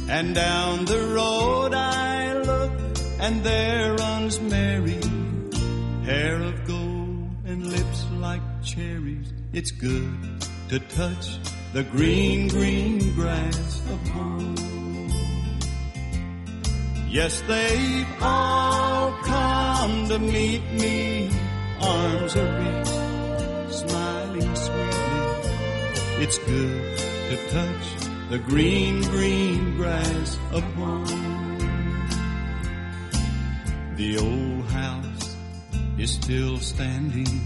[0.09, 2.71] And down the road I look
[3.19, 5.01] and there runs Mary,
[6.05, 9.33] hair of gold and lips like cherries.
[9.51, 10.17] It's good
[10.69, 11.37] to touch
[11.73, 14.55] the green, green grass of home.
[17.09, 21.29] Yes, they've all come to meet me,
[21.81, 23.06] arms are reached,
[26.19, 26.97] It's good
[27.29, 27.85] to touch
[28.29, 30.63] the green, green grass of.
[33.97, 35.35] The old house
[35.97, 37.41] is still standing,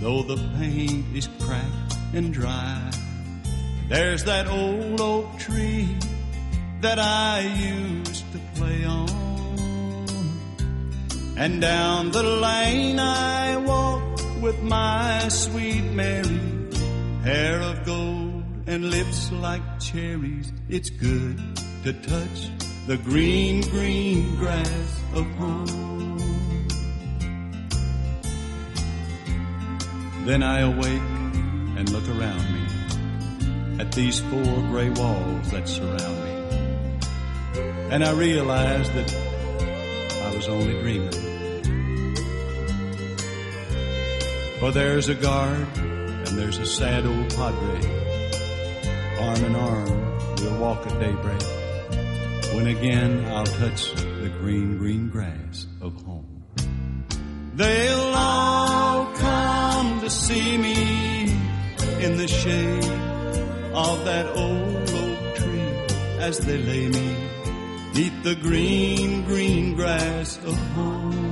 [0.00, 2.90] though the paint is cracked and dry.
[3.88, 5.94] There's that old oak tree
[6.80, 9.08] that I used to play on.
[11.36, 16.40] And down the lane I walk with my sweet Mary,
[17.22, 20.52] hair of gold and lips like cherries.
[20.68, 21.40] It's good
[21.84, 22.50] to touch
[22.88, 26.68] the green, green grass of home.
[30.26, 31.08] Then I awake
[31.78, 36.32] and look around me at these four gray walls that surround me.
[37.90, 39.14] And I realize that
[40.24, 41.12] I was only dreaming.
[44.58, 45.66] For there's a guard
[46.32, 47.78] and there's a sad old padre.
[49.20, 51.42] Arm in arm, we'll walk at daybreak.
[52.54, 56.44] When again I'll touch the green, green grass of home.
[57.54, 61.32] They'll all come to see me
[62.02, 62.84] in the shade
[63.74, 67.16] of that old oak tree as they lay me
[67.94, 71.31] neath the green, green grass of home.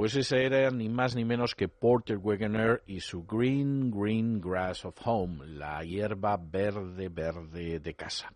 [0.00, 4.86] Pues ese era ni más ni menos que Porter Wagoner y su Green Green Grass
[4.86, 8.32] of Home, la hierba verde verde de casa.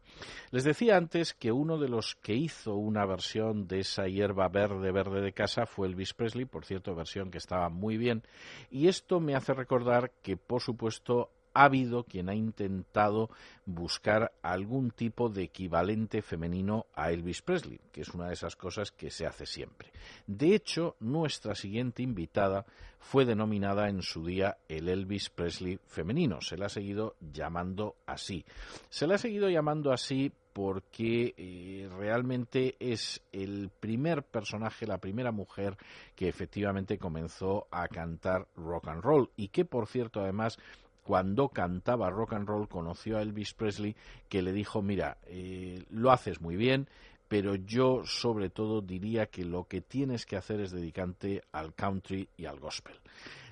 [0.51, 4.93] Les decía antes que uno de los que hizo una versión de esa hierba verde
[4.93, 8.25] verde de casa fue Elvis Presley, por cierto, versión que estaba muy bien,
[8.71, 13.31] y esto me hace recordar que, por supuesto, ha habido quien ha intentado
[13.65, 18.91] buscar algún tipo de equivalente femenino a Elvis Presley, que es una de esas cosas
[18.91, 19.91] que se hace siempre.
[20.27, 22.67] De hecho, nuestra siguiente invitada
[22.99, 26.41] fue denominada en su día el Elvis Presley femenino.
[26.41, 28.45] Se la ha seguido llamando así.
[28.89, 35.33] Se la ha seguido llamando así porque eh, realmente es el primer personaje, la primera
[35.33, 35.77] mujer
[36.15, 40.59] que efectivamente comenzó a cantar rock and roll y que, por cierto, además
[41.05, 43.95] cuando cantaba rock and roll conoció a Elvis Presley
[44.29, 46.89] que le dijo, mira, eh, lo haces muy bien,
[47.29, 52.29] pero yo sobre todo diría que lo que tienes que hacer es dedicarte al country
[52.37, 52.97] y al gospel.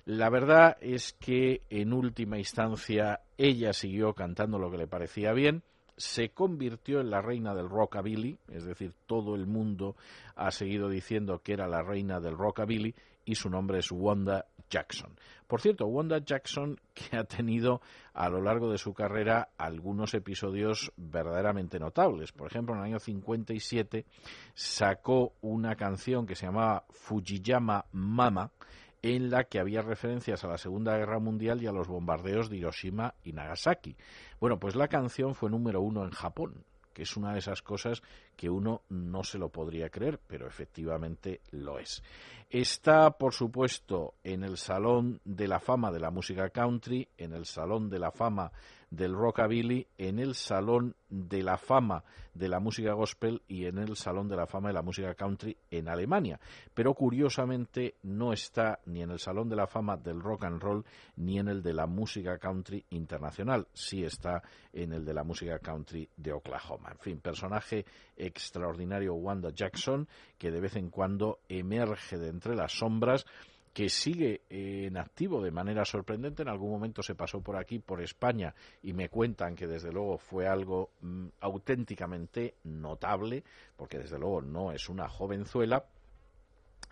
[0.05, 5.63] La verdad es que en última instancia ella siguió cantando lo que le parecía bien,
[5.97, 9.95] se convirtió en la reina del rockabilly, es decir, todo el mundo
[10.35, 12.95] ha seguido diciendo que era la reina del rockabilly
[13.25, 15.15] y su nombre es Wanda Jackson.
[15.47, 17.83] Por cierto, Wanda Jackson que ha tenido
[18.15, 22.33] a lo largo de su carrera algunos episodios verdaderamente notables.
[22.33, 24.07] Por ejemplo, en el año 57
[24.55, 28.51] sacó una canción que se llamaba Fujiyama Mama,
[29.03, 32.57] en la que había referencias a la Segunda Guerra Mundial y a los bombardeos de
[32.57, 33.97] Hiroshima y Nagasaki.
[34.41, 36.65] Bueno, pues la canción fue número uno en Japón,
[36.95, 38.03] que es una de esas cosas
[38.37, 42.03] que uno no se lo podría creer, pero efectivamente lo es.
[42.51, 47.47] Está, por supuesto, en el Salón de la Fama de la Música Country, en el
[47.47, 48.53] Salón de la Fama
[48.91, 52.05] del Rockabilly, en el Salón de la Fama
[52.35, 55.57] de la Música Gospel y en el Salón de la Fama de la Música Country
[55.71, 56.39] en Alemania.
[56.75, 60.85] Pero curiosamente no está ni en el Salón de la Fama del Rock and Roll
[61.17, 63.67] ni en el de la Música Country Internacional.
[63.73, 66.91] Sí está en el de la Música Country de Oklahoma.
[66.93, 67.85] En fin, personaje
[68.27, 70.09] extraordinario Wanda Jackson
[70.39, 73.27] que de vez en cuando emerge de entre las sombras
[73.73, 76.43] que sigue en activo de manera sorprendente.
[76.43, 80.19] En algún momento se pasó por aquí, por España, y me cuentan que desde luego
[80.19, 83.43] fue algo mm, auténticamente notable,
[83.77, 85.85] porque desde luego no es una jovenzuela.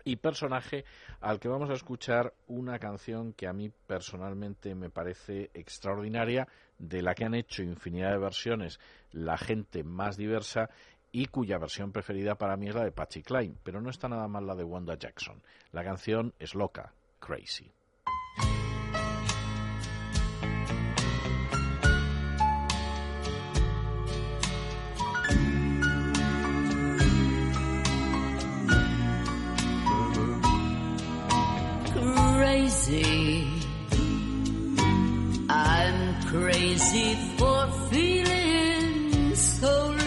[0.03, 0.83] Y personaje
[1.19, 6.47] al que vamos a escuchar una canción que a mí personalmente me parece extraordinaria,
[6.79, 8.79] de la que han hecho infinidad de versiones
[9.11, 10.71] la gente más diversa
[11.11, 14.27] y cuya versión preferida para mí es la de Patsy Cline, pero no está nada
[14.27, 15.41] mal la de Wanda Jackson.
[15.71, 17.71] La canción es loca, crazy.
[32.71, 33.47] crazy.
[35.49, 40.00] I'm crazy for feeling so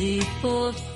[0.00, 0.89] crazy for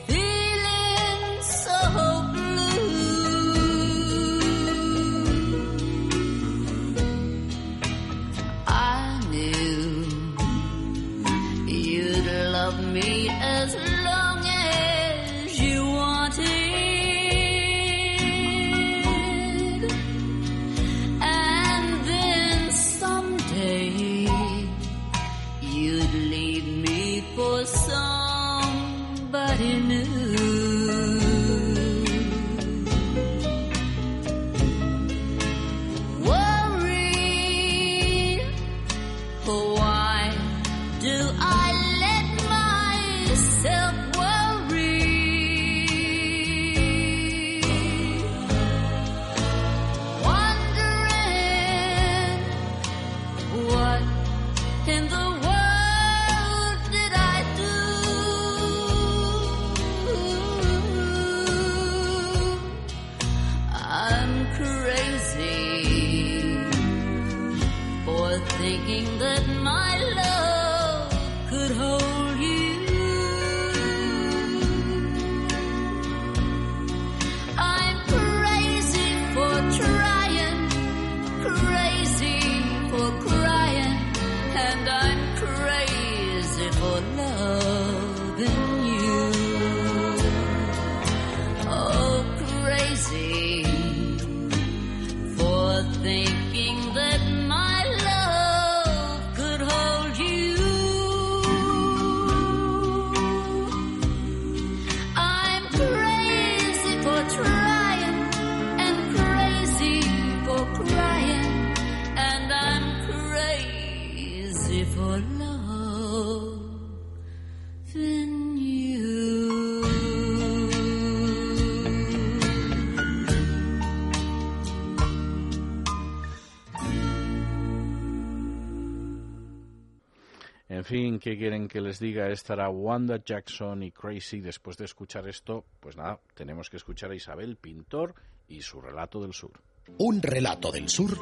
[131.25, 132.29] ¿qué quieren que les diga?
[132.29, 134.41] Estará Wanda Jackson y Crazy.
[134.41, 138.15] Después de escuchar esto, pues nada, tenemos que escuchar a Isabel Pintor
[138.47, 139.53] y su relato del sur.
[139.97, 141.17] Un relato del sur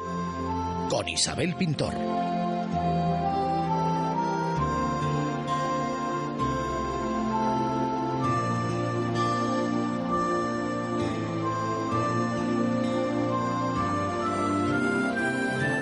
[0.89, 1.93] con Isabel Pintor.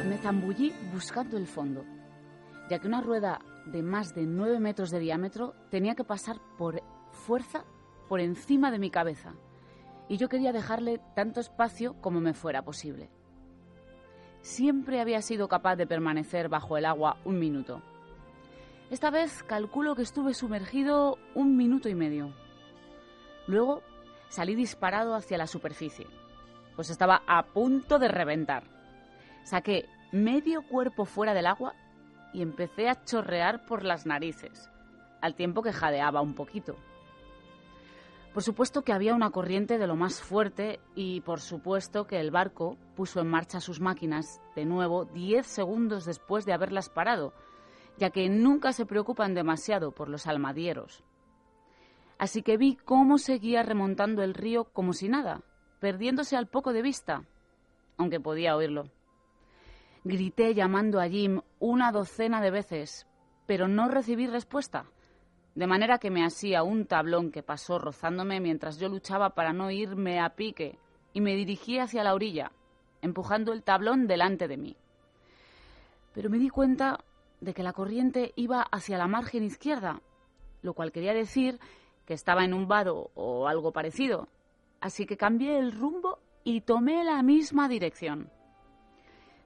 [0.07, 1.83] Me zambullí buscando el fondo,
[2.71, 6.81] ya que una rueda de más de 9 metros de diámetro tenía que pasar por
[7.11, 7.65] fuerza
[8.07, 9.33] por encima de mi cabeza,
[10.07, 13.09] y yo quería dejarle tanto espacio como me fuera posible.
[14.39, 17.81] Siempre había sido capaz de permanecer bajo el agua un minuto.
[18.89, 22.33] Esta vez calculo que estuve sumergido un minuto y medio.
[23.47, 23.81] Luego
[24.29, 26.07] salí disparado hacia la superficie,
[26.77, 28.63] pues estaba a punto de reventar.
[29.43, 31.75] Saqué medio cuerpo fuera del agua
[32.33, 34.69] y empecé a chorrear por las narices,
[35.21, 36.75] al tiempo que jadeaba un poquito.
[38.33, 42.31] Por supuesto que había una corriente de lo más fuerte y por supuesto que el
[42.31, 47.33] barco puso en marcha sus máquinas de nuevo 10 segundos después de haberlas parado,
[47.97, 51.03] ya que nunca se preocupan demasiado por los almadieros.
[52.17, 55.41] Así que vi cómo seguía remontando el río como si nada,
[55.79, 57.23] perdiéndose al poco de vista,
[57.97, 58.85] aunque podía oírlo.
[60.03, 63.05] Grité llamando a Jim una docena de veces,
[63.45, 64.85] pero no recibí respuesta,
[65.53, 69.69] de manera que me hacía un tablón que pasó rozándome mientras yo luchaba para no
[69.69, 70.79] irme a pique
[71.13, 72.51] y me dirigí hacia la orilla,
[73.03, 74.75] empujando el tablón delante de mí.
[76.15, 77.03] Pero me di cuenta
[77.39, 80.01] de que la corriente iba hacia la margen izquierda,
[80.63, 81.59] lo cual quería decir
[82.07, 84.29] que estaba en un vado o algo parecido,
[84.79, 88.31] así que cambié el rumbo y tomé la misma dirección.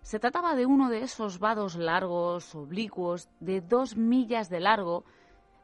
[0.06, 5.04] Se trataba de uno de esos vados largos, oblicuos, de dos millas de largo,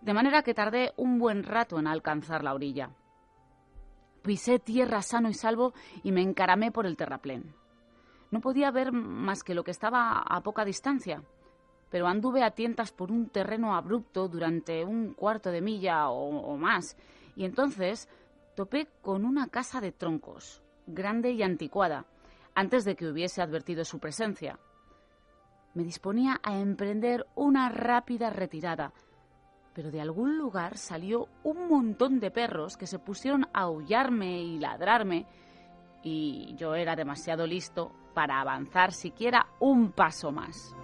[0.01, 2.89] de manera que tardé un buen rato en alcanzar la orilla.
[4.23, 7.53] Pisé tierra sano y salvo y me encaramé por el terraplén.
[8.31, 11.21] No podía ver más que lo que estaba a poca distancia,
[11.91, 16.97] pero anduve a tientas por un terreno abrupto durante un cuarto de milla o, más,
[17.35, 18.09] y entonces
[18.55, 22.07] topé con una casa de troncos, grande y anticuada,
[22.55, 24.59] antes de que hubiese advertido su presencia.
[25.73, 28.93] Me disponía a emprender una rápida retirada,
[29.73, 34.59] pero de algún lugar salió un montón de perros que se pusieron a aullarme y
[34.59, 35.25] ladrarme,
[36.03, 40.75] y yo era demasiado listo para avanzar siquiera un paso más.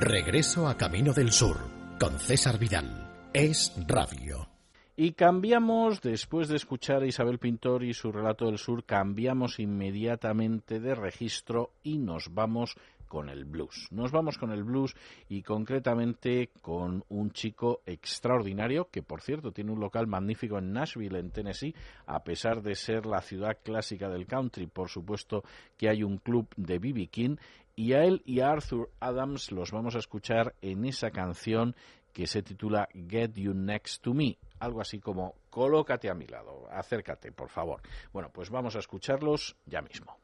[0.00, 3.30] Regreso a Camino del Sur con César Vidal.
[3.32, 4.48] Es Radio.
[4.96, 10.80] Y cambiamos, después de escuchar a Isabel Pintor y su relato del sur, cambiamos inmediatamente
[10.80, 12.76] de registro y nos vamos
[13.12, 13.88] con el blues.
[13.90, 14.96] Nos vamos con el blues
[15.28, 21.18] y concretamente con un chico extraordinario que, por cierto, tiene un local magnífico en Nashville,
[21.18, 21.74] en Tennessee,
[22.06, 24.66] a pesar de ser la ciudad clásica del country.
[24.66, 25.44] Por supuesto
[25.76, 27.08] que hay un club de B.B.
[27.08, 27.36] King
[27.74, 31.74] y a él y a Arthur Adams los vamos a escuchar en esa canción
[32.12, 36.68] que se titula Get You Next to Me, algo así como colócate a mi lado,
[36.70, 37.80] acércate, por favor.
[38.12, 40.21] Bueno, pues vamos a escucharlos ya mismo.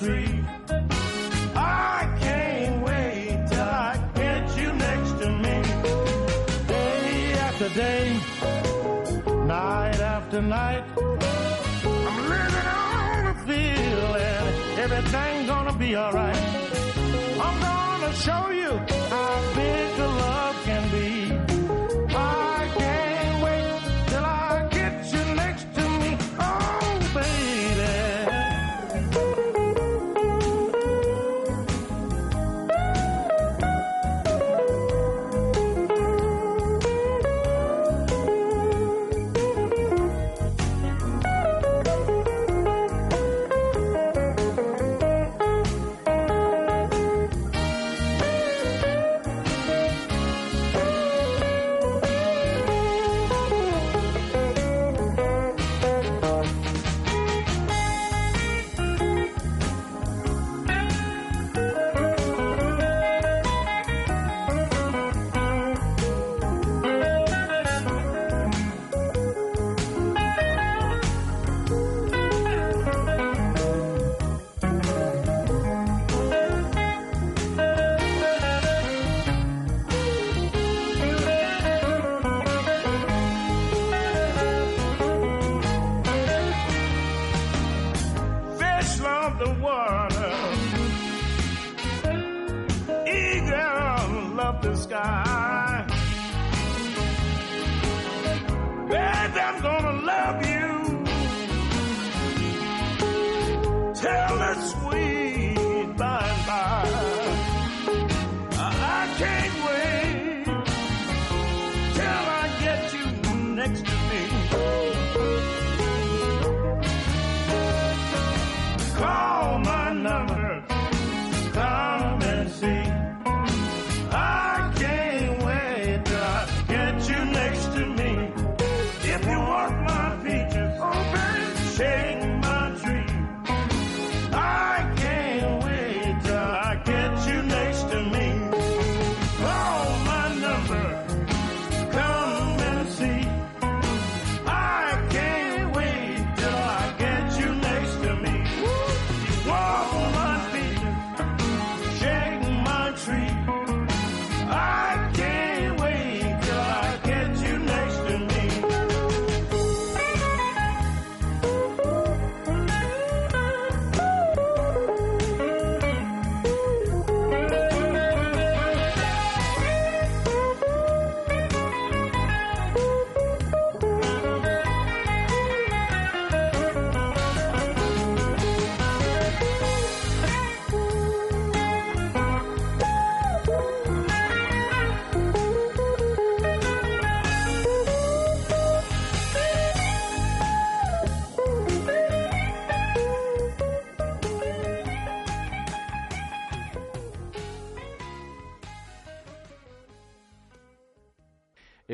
[0.00, 0.42] Tree.
[1.54, 5.56] I can't wait I get you next to me.
[6.66, 8.06] Day after day,
[9.46, 10.84] night after night,
[12.08, 14.46] I'm living on the feeling
[14.84, 16.44] everything's gonna be alright.
[17.46, 18.72] I'm gonna show you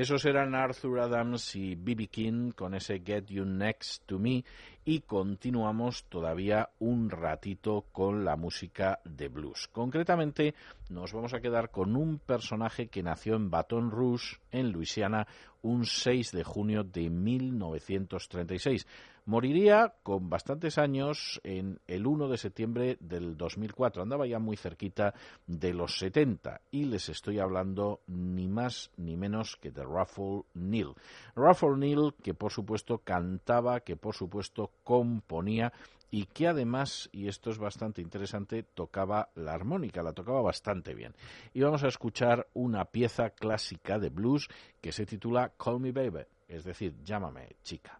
[0.06, 2.06] Esos eran Arthur Adams y B.B.
[2.06, 4.44] King con ese Get You Next to Me
[4.84, 9.66] y continuamos todavía un ratito con la música de blues.
[9.66, 10.54] Concretamente
[10.90, 15.26] nos vamos a quedar con un personaje que nació en Baton Rouge, en Luisiana,
[15.62, 18.86] un 6 de junio de 1936.
[19.26, 24.00] Moriría con bastantes años en el 1 de septiembre del 2004.
[24.00, 25.14] Andaba ya muy cerquita
[25.48, 30.94] de los 70 y les estoy hablando ni más ni menos que de Ruffle Neal.
[31.34, 35.72] Ruffle Neal que por supuesto cantaba, que por supuesto componía
[36.08, 41.16] y que además, y esto es bastante interesante, tocaba la armónica, la tocaba bastante bien.
[41.52, 44.48] Y vamos a escuchar una pieza clásica de blues
[44.80, 47.98] que se titula Call Me Baby, es decir, llámame chica.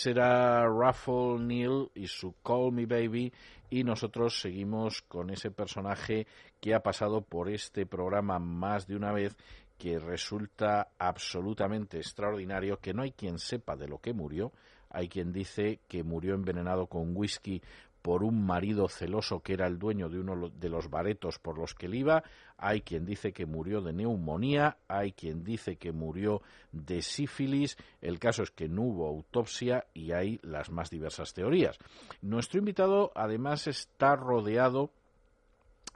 [0.00, 3.30] Ese era Raffle Neal y su Call Me Baby
[3.68, 6.26] y nosotros seguimos con ese personaje
[6.58, 9.36] que ha pasado por este programa más de una vez
[9.76, 14.52] que resulta absolutamente extraordinario, que no hay quien sepa de lo que murió,
[14.88, 17.60] hay quien dice que murió envenenado con whisky
[18.02, 21.74] por un marido celoso que era el dueño de uno de los baretos por los
[21.74, 22.22] que él iba,
[22.56, 26.42] hay quien dice que murió de neumonía, hay quien dice que murió
[26.72, 31.78] de sífilis, el caso es que no hubo autopsia y hay las más diversas teorías.
[32.22, 34.90] Nuestro invitado además está rodeado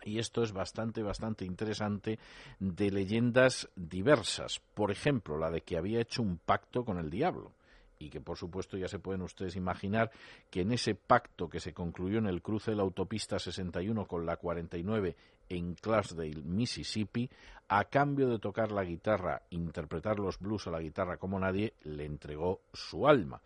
[0.05, 2.19] y esto es bastante, bastante interesante,
[2.59, 4.61] de leyendas diversas.
[4.75, 7.53] Por ejemplo, la de que había hecho un pacto con el diablo
[7.99, 10.11] y que por supuesto ya se pueden ustedes imaginar
[10.51, 14.27] que en ese pacto que se concluyó en el cruce de la autopista 61 con
[14.27, 15.17] la 49
[15.49, 17.29] en Clarksdale, Mississippi,
[17.69, 22.05] a cambio de tocar la guitarra, interpretar los blues a la guitarra como nadie, le
[22.05, 23.41] entregó su alma.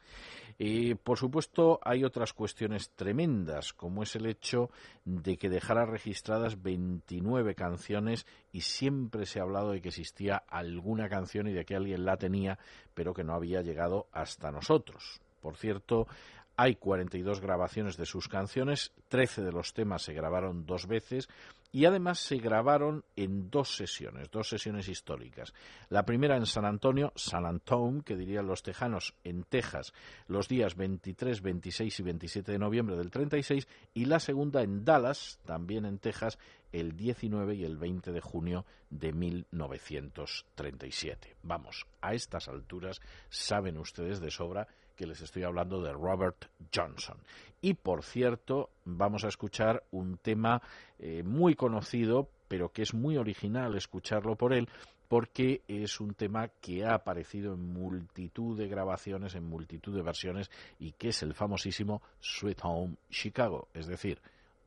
[0.58, 4.70] Eh, por supuesto, hay otras cuestiones tremendas, como es el hecho
[5.04, 11.08] de que dejara registradas 29 canciones y siempre se ha hablado de que existía alguna
[11.08, 12.58] canción y de que alguien la tenía,
[12.94, 15.20] pero que no había llegado hasta nosotros.
[15.40, 16.08] Por cierto,
[16.56, 21.28] hay 42 grabaciones de sus canciones, 13 de los temas se grabaron dos veces
[21.70, 25.52] y además se grabaron en dos sesiones, dos sesiones históricas.
[25.90, 29.92] La primera en San Antonio, San Antone, que dirían los tejanos, en Texas,
[30.26, 35.38] los días 23, 26 y 27 de noviembre del 36, y la segunda en Dallas,
[35.44, 36.38] también en Texas,
[36.72, 41.36] el 19 y el 20 de junio de 1937.
[41.42, 47.16] Vamos, a estas alturas saben ustedes de sobra que les estoy hablando de Robert Johnson.
[47.60, 50.60] Y por cierto, vamos a escuchar un tema
[50.98, 54.68] eh, muy conocido, pero que es muy original escucharlo por él,
[55.06, 60.50] porque es un tema que ha aparecido en multitud de grabaciones, en multitud de versiones,
[60.80, 64.20] y que es el famosísimo Sweet Home Chicago, es decir,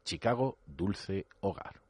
[0.05, 1.81] Chicago, dulce hogar.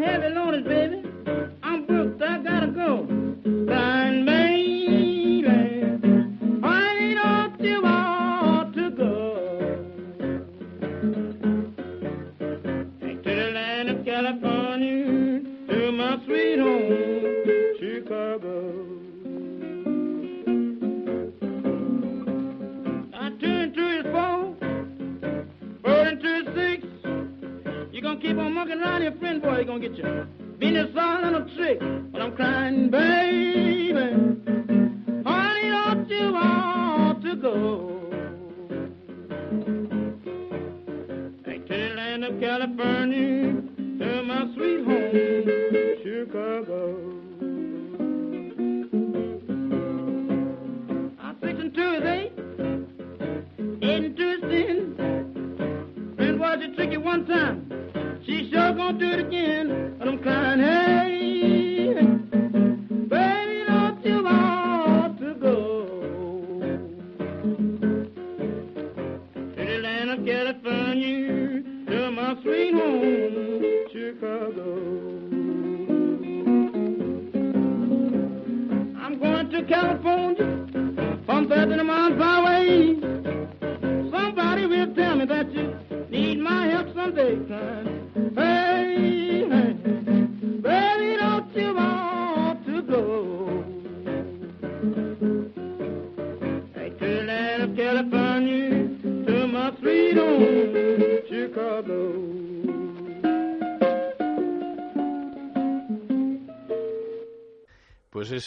[0.00, 0.08] Four.
[0.08, 0.99] I'm heavy loaded, baby.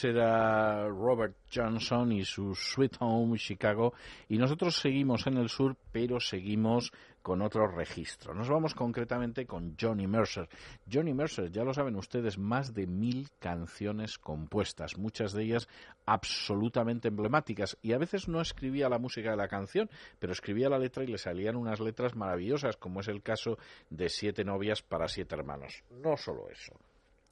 [0.04, 3.93] Era Robert Johnson y su Sweet Home Chicago.
[4.30, 6.91] Y nosotros seguimos en el sur, pero seguimos
[7.22, 8.34] con otro registro.
[8.34, 10.49] Nos vamos concretamente con Johnny Mercer.
[10.91, 15.70] Johnny Mercer, ya lo saben ustedes, más de mil canciones compuestas, muchas de ellas
[16.06, 17.78] absolutamente emblemáticas.
[17.82, 19.89] Y a veces no escribía la música de la canción,
[20.20, 23.58] pero escribía la letra y le salían unas letras maravillosas, como es el caso
[23.89, 25.84] de Siete novias para siete hermanos.
[25.89, 26.74] No solo eso,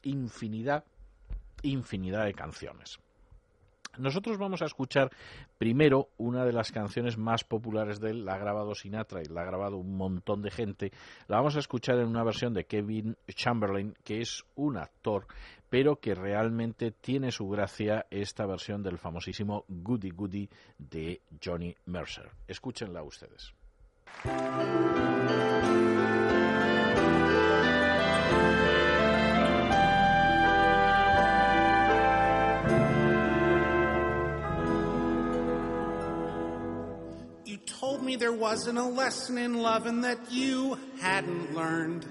[0.03, 0.85] infinidad
[1.63, 2.99] infinidad de canciones.
[3.97, 5.11] Nosotros vamos a escuchar
[5.57, 9.41] primero una de las canciones más populares de él, la ha grabado Sinatra y la
[9.41, 10.91] ha grabado un montón de gente.
[11.27, 15.27] La vamos a escuchar en una versión de Kevin Chamberlain, que es un actor,
[15.69, 22.29] pero que realmente tiene su gracia esta versión del famosísimo Goody Goody de Johnny Mercer.
[22.47, 23.53] Escúchenla ustedes.
[38.11, 42.05] Me there wasn't a lesson in love and that you hadn't learned.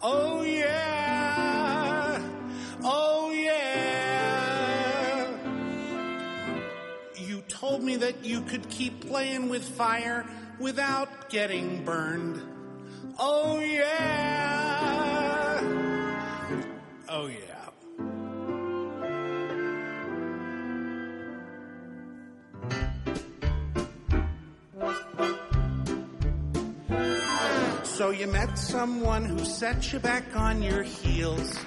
[0.00, 2.22] Oh yeah,
[2.84, 3.66] oh yeah.
[7.16, 10.24] You told me that you could keep playing with fire
[10.60, 12.40] without getting burned.
[13.18, 14.78] Oh yeah,
[17.08, 17.57] oh yeah.
[27.98, 31.58] So you met someone who set you back on your heels.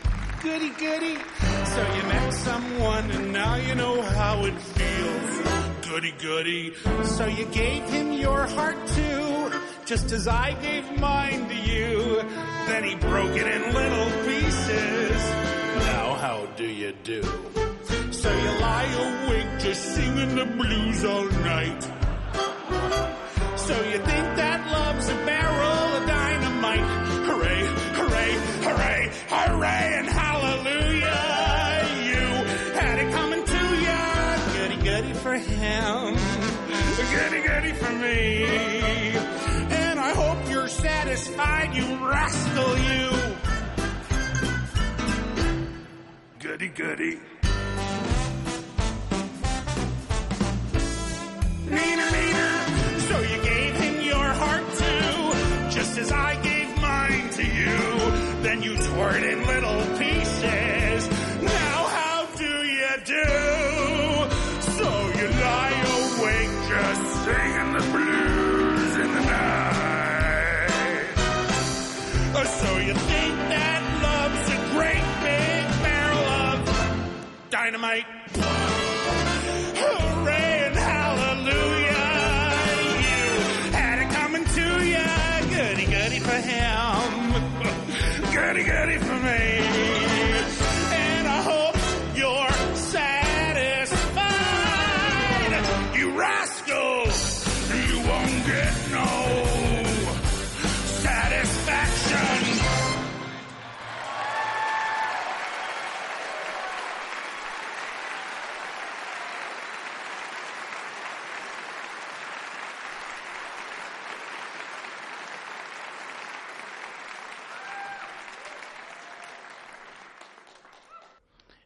[0.42, 1.18] Goody, goody.
[1.66, 5.90] So you met someone and now you know how it feels.
[5.90, 6.74] Goody, goody.
[7.04, 9.52] So you gave him your heart too,
[9.86, 12.22] just as I gave mine to you.
[12.66, 15.22] Then he broke it in little pieces.
[15.92, 17.24] Now how do you do?
[18.12, 21.84] So you lie awake just singing the blues all night.
[23.58, 24.91] So you think that love's
[30.02, 31.22] and hallelujah.
[32.10, 32.26] You
[32.80, 34.02] had it coming to ya.
[34.56, 36.16] Goody, goody for him.
[37.14, 38.44] Goody, goody for me.
[39.82, 43.10] And I hope you're satisfied, you rascal, you.
[46.40, 47.20] Goody, goody.
[51.70, 52.21] Nina, Nina.
[58.52, 61.08] Then you tore it in little pieces.
[61.42, 63.30] Now how do you do?
[64.76, 64.88] So
[65.20, 71.06] you lie awake just singing the blues in the night.
[72.36, 76.58] Uh, So you think that love's a great big barrel of
[77.52, 78.06] dynamite?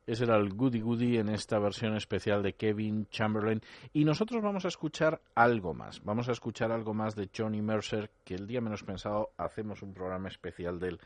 [0.08, 3.62] Ese era el Goody Goody en esta versión especial de Kevin Chamberlain.
[3.92, 6.04] Y nosotros vamos a escuchar algo más.
[6.04, 9.96] Vamos a escuchar algo más de Johnny Mercer, que el día menos pensado hacemos un
[9.96, 11.00] programa especial de él,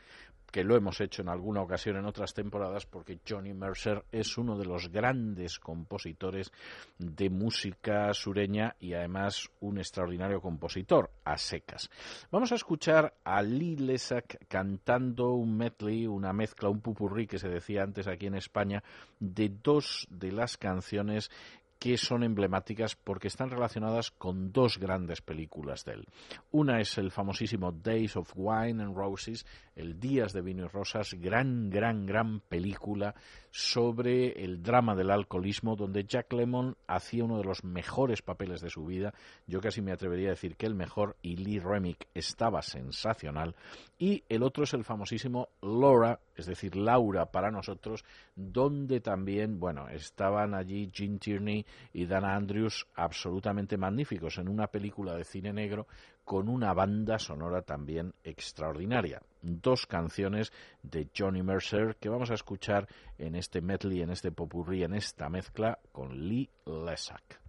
[0.50, 4.58] que lo hemos hecho en alguna ocasión en otras temporadas, porque Johnny Mercer es uno
[4.58, 6.52] de los grandes compositores
[6.98, 11.90] de música sureña y además un extraordinario compositor a secas.
[12.30, 17.48] Vamos a escuchar a Lee Lesak cantando un medley, una mezcla, un pupurrí que se
[17.48, 18.82] decía antes aquí en España,
[19.18, 21.30] de dos de las canciones
[21.80, 26.06] que son emblemáticas porque están relacionadas con dos grandes películas de él.
[26.52, 29.46] Una es el famosísimo Days of Wine and Roses,
[29.80, 33.14] el Días de Vino y Rosas, gran, gran, gran película
[33.50, 38.70] sobre el drama del alcoholismo, donde Jack Lemmon hacía uno de los mejores papeles de
[38.70, 39.12] su vida.
[39.46, 43.56] Yo casi me atrevería a decir que el mejor, y Lee Remick estaba sensacional.
[43.98, 48.04] Y el otro es el famosísimo Laura, es decir, Laura para nosotros,
[48.36, 55.16] donde también, bueno, estaban allí Gene Tierney y Dana Andrews absolutamente magníficos en una película
[55.16, 55.86] de cine negro
[56.30, 59.20] con una banda sonora también extraordinaria.
[59.42, 62.86] Dos canciones de Johnny Mercer que vamos a escuchar
[63.18, 67.40] en este medley, en este popurrí, en esta mezcla con Lee Lesak.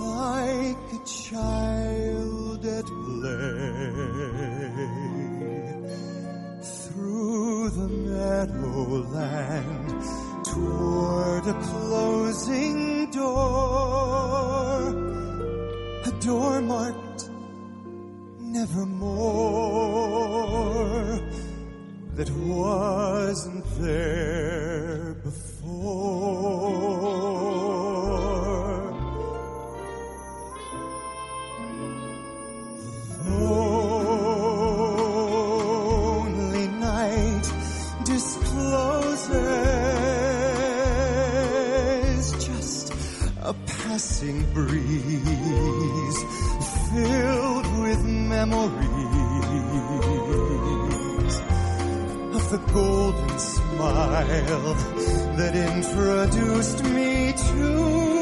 [0.00, 3.44] Like a child at play
[6.62, 9.24] through the meadowland
[10.44, 13.34] toward a closing door,
[16.04, 17.28] a door marked
[18.40, 19.74] nevermore
[22.14, 26.53] that wasn't there before.
[44.14, 46.24] Passing breeze
[46.92, 48.60] filled with memories
[52.36, 54.74] of the golden smile
[55.36, 58.13] that introduced me to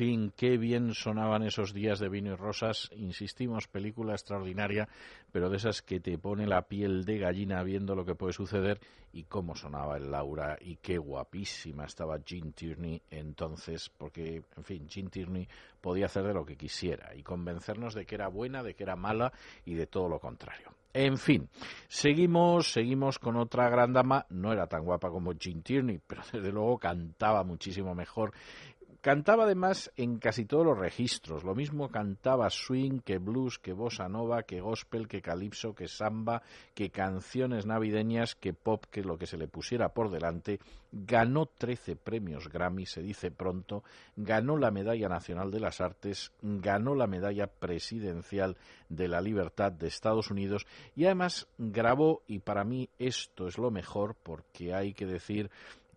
[0.00, 2.88] fin, qué bien sonaban esos días de vino y rosas.
[2.96, 4.88] Insistimos, película extraordinaria,
[5.30, 8.80] pero de esas que te pone la piel de gallina viendo lo que puede suceder
[9.12, 14.88] y cómo sonaba el Laura y qué guapísima estaba Jean Tierney entonces, porque, en fin,
[14.88, 15.46] Jean Tierney
[15.82, 18.96] podía hacer de lo que quisiera y convencernos de que era buena, de que era
[18.96, 19.34] mala
[19.66, 20.70] y de todo lo contrario.
[20.92, 21.48] En fin,
[21.86, 26.50] seguimos, seguimos con otra gran dama, no era tan guapa como Jean Tierney, pero desde
[26.50, 28.32] luego cantaba muchísimo mejor
[29.00, 34.10] Cantaba además en casi todos los registros, lo mismo cantaba swing que blues, que bossa
[34.10, 36.42] nova, que gospel, que calipso, que samba,
[36.74, 40.60] que canciones navideñas, que pop, que lo que se le pusiera por delante.
[40.92, 43.84] Ganó 13 premios Grammy, se dice pronto,
[44.16, 48.58] ganó la Medalla Nacional de las Artes, ganó la Medalla Presidencial
[48.90, 50.66] de la Libertad de Estados Unidos.
[50.94, 55.50] Y además grabó, y para mí esto es lo mejor porque hay que decir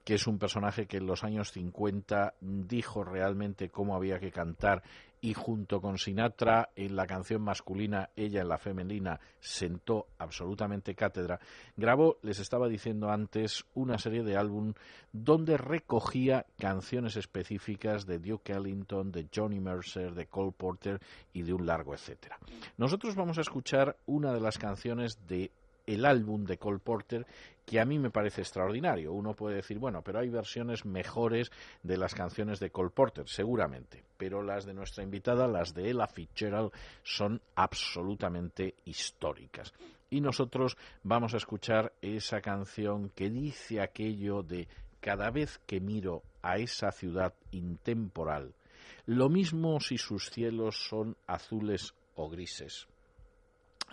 [0.03, 4.84] que es un personaje que en los años 50 dijo realmente cómo había que cantar
[5.23, 11.39] y junto con Sinatra en la canción masculina, ella en la femenina, sentó absolutamente cátedra,
[11.77, 14.73] grabó, les estaba diciendo antes, una serie de álbum
[15.13, 20.99] donde recogía canciones específicas de Duke Ellington, de Johnny Mercer, de Cole Porter
[21.31, 22.38] y de un largo etcétera.
[22.75, 25.51] Nosotros vamos a escuchar una de las canciones de
[25.85, 27.26] el álbum de Cole Porter
[27.65, 29.14] que a mí me parece extraordinario.
[29.14, 31.51] Uno puede decir, bueno, pero hay versiones mejores
[31.81, 36.07] de las canciones de Cole Porter, seguramente, pero las de nuestra invitada, las de Ella
[36.07, 36.72] Fitzgerald,
[37.03, 39.73] son absolutamente históricas.
[40.10, 44.68] Y nosotros vamos a escuchar esa canción que dice aquello de
[44.99, 48.53] cada vez que miro a esa ciudad intemporal,
[49.05, 52.88] lo mismo si sus cielos son azules o grises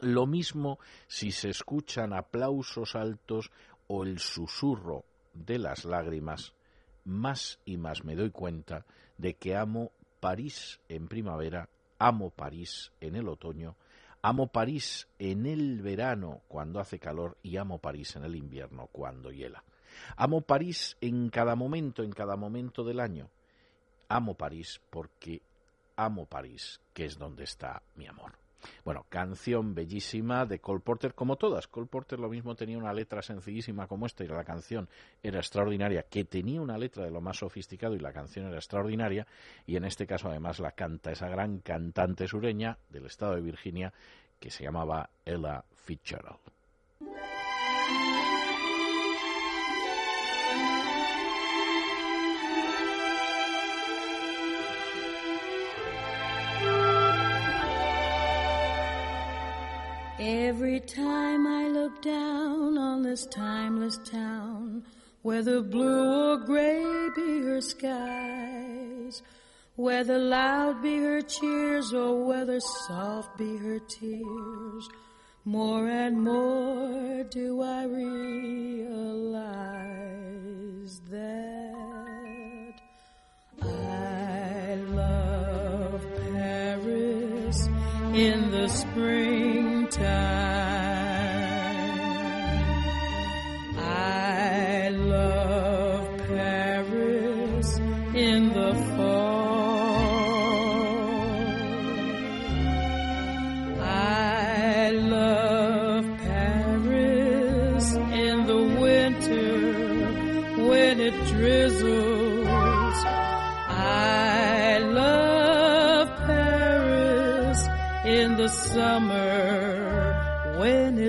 [0.00, 3.50] lo mismo si se escuchan aplausos altos
[3.86, 5.04] o el susurro
[5.34, 6.54] de las lágrimas,
[7.04, 8.84] más y más me doy cuenta
[9.18, 11.68] de que amo París en primavera,
[11.98, 13.76] amo París en el otoño,
[14.22, 19.30] amo París en el verano cuando hace calor y amo París en el invierno cuando
[19.30, 19.64] hiela.
[20.16, 23.28] Amo París en cada momento, en cada momento del año.
[24.08, 25.42] Amo París porque
[25.96, 28.39] amo París, que es donde está mi amor.
[28.84, 31.66] Bueno, canción bellísima de Cole Porter, como todas.
[31.68, 34.88] Cole Porter lo mismo tenía una letra sencillísima como esta y la canción
[35.22, 39.26] era extraordinaria, que tenía una letra de lo más sofisticado y la canción era extraordinaria.
[39.66, 43.92] Y en este caso además la canta esa gran cantante sureña del estado de Virginia
[44.38, 46.38] que se llamaba Ella Fitzgerald.
[60.94, 64.82] Time I look down on this timeless town,
[65.22, 69.22] whether blue or gray be her skies,
[69.76, 74.88] whether loud be her cheers or whether soft be her tears,
[75.44, 78.90] more and more do I realize
[81.10, 82.74] that
[83.62, 87.68] I love Paris
[88.14, 88.68] in the
[89.90, 90.39] time.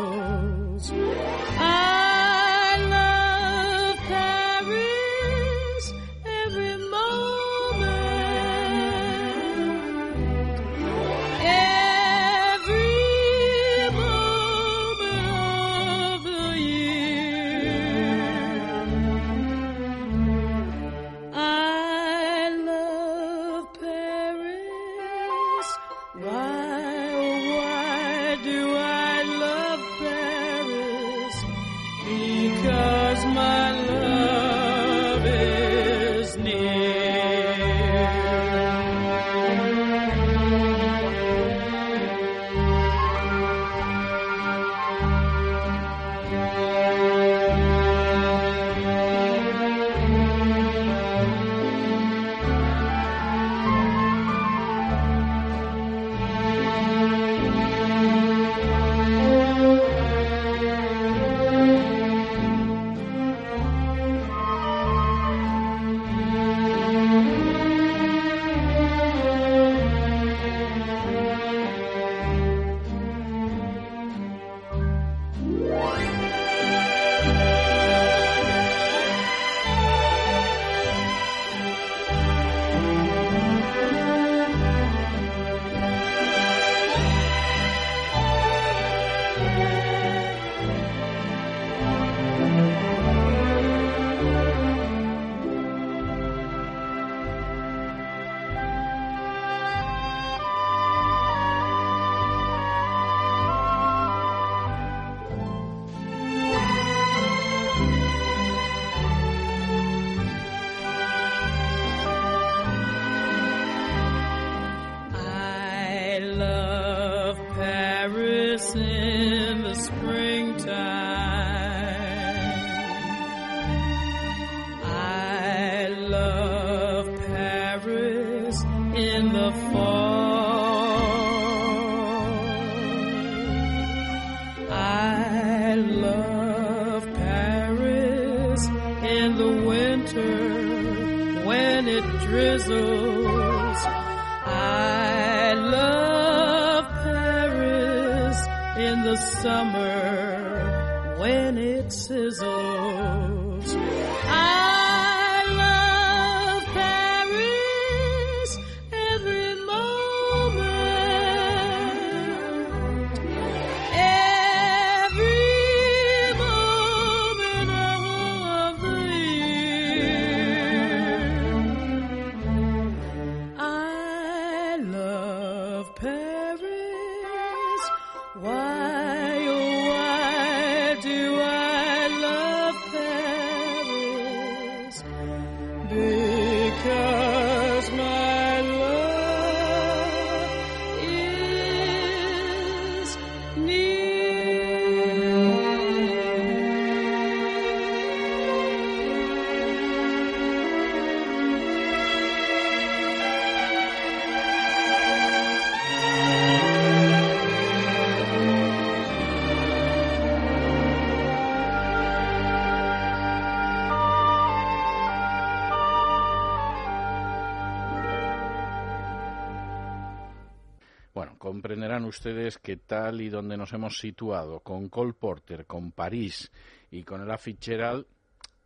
[222.04, 226.50] ustedes que tal y donde nos hemos situado con Cole Porter, con París
[226.90, 228.06] y con el Fitzgerald,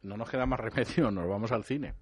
[0.02, 1.94] no nos queda más remedio, nos vamos al cine.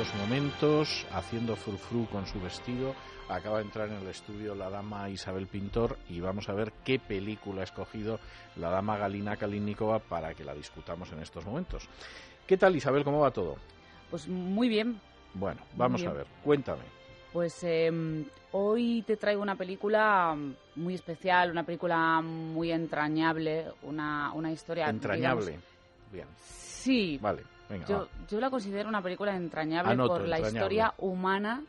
[0.00, 2.94] Estos momentos, haciendo frufru con su vestido.
[3.28, 6.98] Acaba de entrar en el estudio la dama Isabel Pintor y vamos a ver qué
[6.98, 8.18] película ha escogido
[8.56, 11.86] la dama Galina Kalinikova para que la discutamos en estos momentos.
[12.46, 13.04] ¿Qué tal Isabel?
[13.04, 13.56] ¿Cómo va todo?
[14.10, 14.98] Pues muy bien.
[15.34, 16.12] Bueno, vamos bien.
[16.12, 16.82] a ver, cuéntame.
[17.32, 20.34] Pues eh, hoy te traigo una película
[20.76, 24.88] muy especial, una película muy entrañable, una, una historia...
[24.88, 25.44] Entrañable.
[25.46, 25.64] digamos-
[26.10, 26.26] Bien.
[26.38, 27.18] sí.
[27.20, 27.86] Vale, venga.
[27.86, 30.58] Yo, yo la considero una película entrañable Anoto, por la entrañable.
[30.58, 31.62] historia humana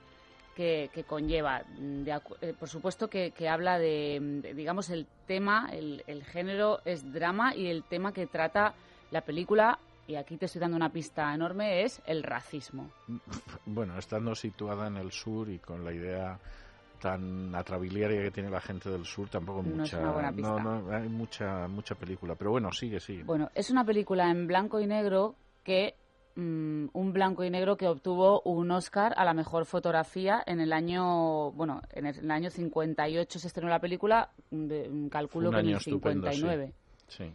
[0.56, 1.64] que, que conlleva.
[1.78, 6.80] De eh, por supuesto que, que habla de, de, digamos, el tema, el, el género
[6.84, 8.74] es drama y el tema que trata
[9.12, 12.90] la película, y aquí te estoy dando una pista enorme, es el racismo.
[13.66, 16.40] Bueno, estando situada en el sur y con la idea
[17.00, 20.60] tan atrabiliaria que tiene la gente del sur, tampoco No es mucha, una buena pista.
[20.60, 22.36] no, no, hay mucha, mucha película.
[22.36, 23.24] Pero bueno, sigue, sigue.
[23.24, 25.96] Bueno, es una película en blanco y negro que
[26.36, 30.72] mm, un blanco y negro que obtuvo un Oscar a la mejor fotografía en el
[30.74, 35.52] año, bueno, en el, en el año 58 se estrenó la película, de- mm, calculo
[35.52, 36.38] que en el estupendo, sí.
[36.38, 36.74] 59.
[37.08, 37.32] Sí.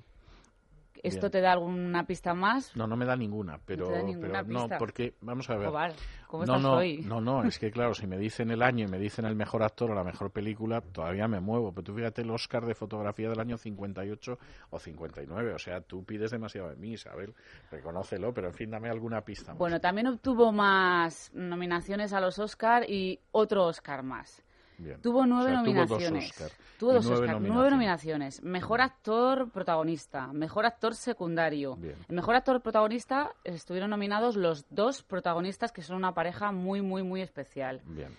[1.07, 1.33] ¿Esto Bien.
[1.33, 2.75] te da alguna pista más?
[2.77, 5.69] No, no me da ninguna, pero, da ninguna pero no, porque vamos a ver.
[5.69, 5.93] Joder,
[6.27, 6.99] ¿cómo no, estás no, hoy?
[6.99, 9.63] no, no, es que claro, si me dicen el año y me dicen el mejor
[9.63, 11.73] actor o la mejor película, todavía me muevo.
[11.73, 14.39] Pero tú fíjate el Oscar de fotografía del año 58
[14.71, 17.35] o 59, o sea, tú pides demasiado de mí, Isabel,
[17.71, 19.53] reconócelo, pero en fin, dame alguna pista.
[19.53, 19.59] más.
[19.59, 24.43] Bueno, también obtuvo más nominaciones a los Oscar y otro Oscar más.
[24.79, 25.01] Bien.
[25.01, 26.31] Tuvo nueve O sea, tuvo dos nominaciones.
[26.31, 27.71] Oscar Tuvo dos nueve Oscar, nueve nominaciones.
[27.71, 28.43] nominaciones.
[28.43, 31.77] Mejor actor protagonista, mejor actor secundario.
[31.77, 31.97] Bien.
[32.09, 37.03] El mejor actor protagonista estuvieron nominados los dos protagonistas que son una pareja muy, muy,
[37.03, 37.81] muy especial.
[37.87, 38.15] Bien.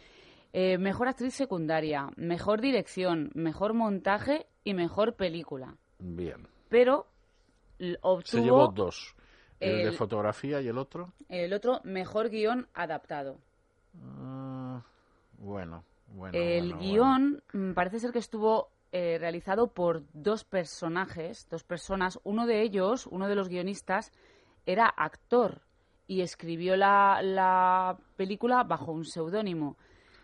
[0.53, 5.75] Eh, mejor actriz secundaria, mejor dirección, mejor montaje y mejor película.
[5.99, 6.47] Bien.
[6.69, 7.05] Pero
[8.01, 9.15] obtuvo Se llevó dos.
[9.59, 11.13] El, de fotografía y el otro.
[11.29, 13.39] el otro mejor guion adaptado.
[14.03, 14.81] Ah,
[15.39, 16.37] bueno, bueno.
[16.37, 22.19] el bueno, guion mm, parece ser que estuvo eh, realizado por dos personajes, dos personas.
[22.23, 24.11] Uno de ellos, uno de los guionistas,
[24.65, 25.61] era actor
[26.07, 29.77] y escribió la, la película bajo un seudónimo.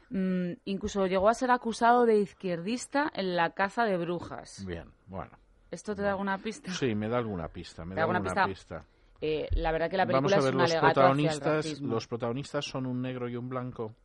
[0.09, 4.63] Mm, incluso llegó a ser acusado de izquierdista en la caza de brujas.
[4.65, 5.31] Bien, bueno.
[5.71, 6.71] ¿Esto te da alguna pista?
[6.71, 8.45] Sí, me da alguna pista, me ¿Te da alguna pista?
[8.45, 8.85] pista.
[9.19, 11.39] Eh, la verdad que la película Vamos a es ver, un los alegato hacia el
[11.39, 13.95] protagonistas, los protagonistas son un negro y un blanco.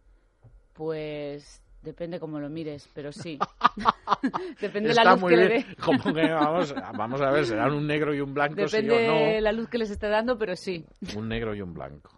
[0.72, 3.38] Pues depende cómo lo mires, pero sí.
[4.60, 5.66] depende de la luz muy que le bien.
[5.68, 5.76] dé.
[5.76, 9.16] Como que vamos, vamos a ver, serán un negro y un blanco, Depende sí o
[9.16, 9.40] de no.
[9.40, 10.84] la luz que les esté dando, pero sí.
[11.16, 12.10] Un negro y un blanco.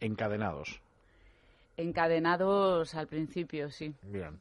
[0.00, 0.80] Encadenados.
[1.76, 3.94] Encadenados al principio, sí.
[4.02, 4.38] Bien.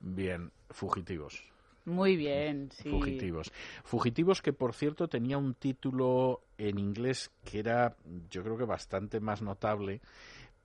[0.00, 0.50] Bien.
[0.70, 1.44] Fugitivos.
[1.86, 2.90] Muy bien, sí.
[2.90, 3.50] Fugitivos.
[3.84, 7.96] Fugitivos que, por cierto, tenía un título en inglés que era,
[8.30, 10.00] yo creo que bastante más notable,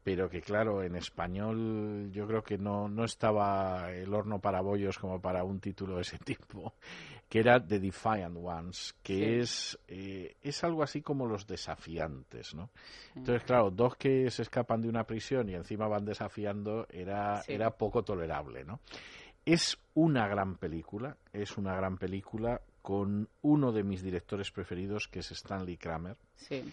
[0.06, 5.00] pero que, claro, en español yo creo que no, no estaba el horno para bollos
[5.00, 6.76] como para un título de ese tipo,
[7.28, 9.24] que era The Defiant Ones, que Sí.
[9.40, 12.70] es, eh, es algo así como los desafiantes, ¿no?
[13.16, 17.54] Entonces, claro, dos que se escapan de una prisión y encima van desafiando era, Sí.
[17.54, 18.80] era poco tolerable, ¿no?
[19.44, 25.20] Es una gran película, es una gran película con uno de mis directores preferidos, que
[25.20, 26.64] es Stanley Kramer, Sí.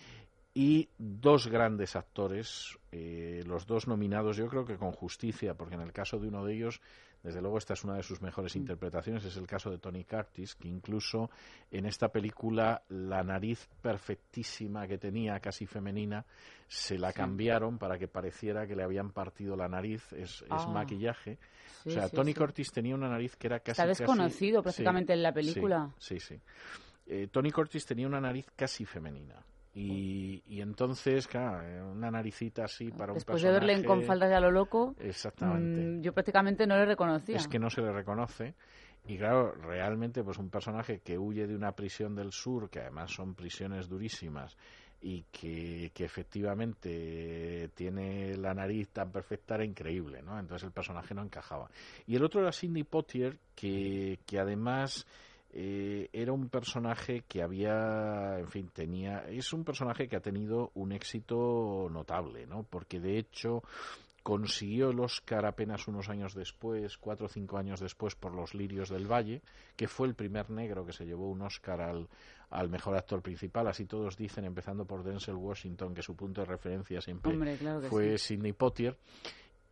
[0.54, 5.80] Y dos grandes actores, eh, los dos nominados, yo creo que con justicia, porque en
[5.80, 6.80] el caso de uno de ellos,
[7.22, 10.54] desde luego esta es una de sus mejores interpretaciones, es el caso de Tony Curtis,
[10.56, 11.30] que incluso
[11.70, 16.26] en esta película la nariz perfectísima que tenía, casi femenina,
[16.68, 17.16] se la Sí.
[17.16, 20.66] cambiaron para que pareciera que le habían partido la nariz, es, es Ah.
[20.68, 21.38] maquillaje.
[21.84, 22.34] Sí, o sea, sí, Tony.
[22.34, 23.80] Curtis tenía una nariz que era casi...
[23.80, 25.90] Está desconocido prácticamente en la película.
[25.98, 26.38] Sí, sí.
[27.06, 29.36] Eh, Tony Curtis tenía una nariz casi femenina.
[29.74, 33.66] Y, y entonces, claro, eh, una naricita así para Después un de personaje...
[33.66, 35.80] verle en Con faldas y a lo loco, Exactamente.
[35.80, 37.36] mm, yo prácticamente no le reconocía.
[37.36, 38.54] Es que no se le reconoce.
[39.06, 43.10] Y claro, realmente, pues un personaje que huye de una prisión del sur, que además
[43.12, 44.56] son prisiones durísimas,
[45.00, 50.38] y que, que efectivamente tiene la nariz tan perfecta, era increíble, ¿no?
[50.38, 51.68] Entonces el personaje no encajaba.
[52.06, 55.04] Y el otro era Sidney Poitier, que, que además
[55.52, 60.70] eh, era un personaje que había, en fin, tenía, es un personaje que ha tenido
[60.74, 62.62] un éxito notable, ¿no?
[62.62, 63.62] Porque de hecho
[64.22, 68.88] consiguió el Oscar apenas unos años después, cuatro o cinco años después, por Los Lirios
[68.88, 69.42] del Valle,
[69.76, 72.08] que fue el primer negro que se llevó un Oscar al,
[72.50, 73.66] al mejor actor principal.
[73.66, 77.80] Así todos dicen, empezando por Denzel Washington, que su punto de referencia siempre Hombre, claro
[77.80, 78.36] que fue sí.
[78.36, 78.96] Sidney Poitier.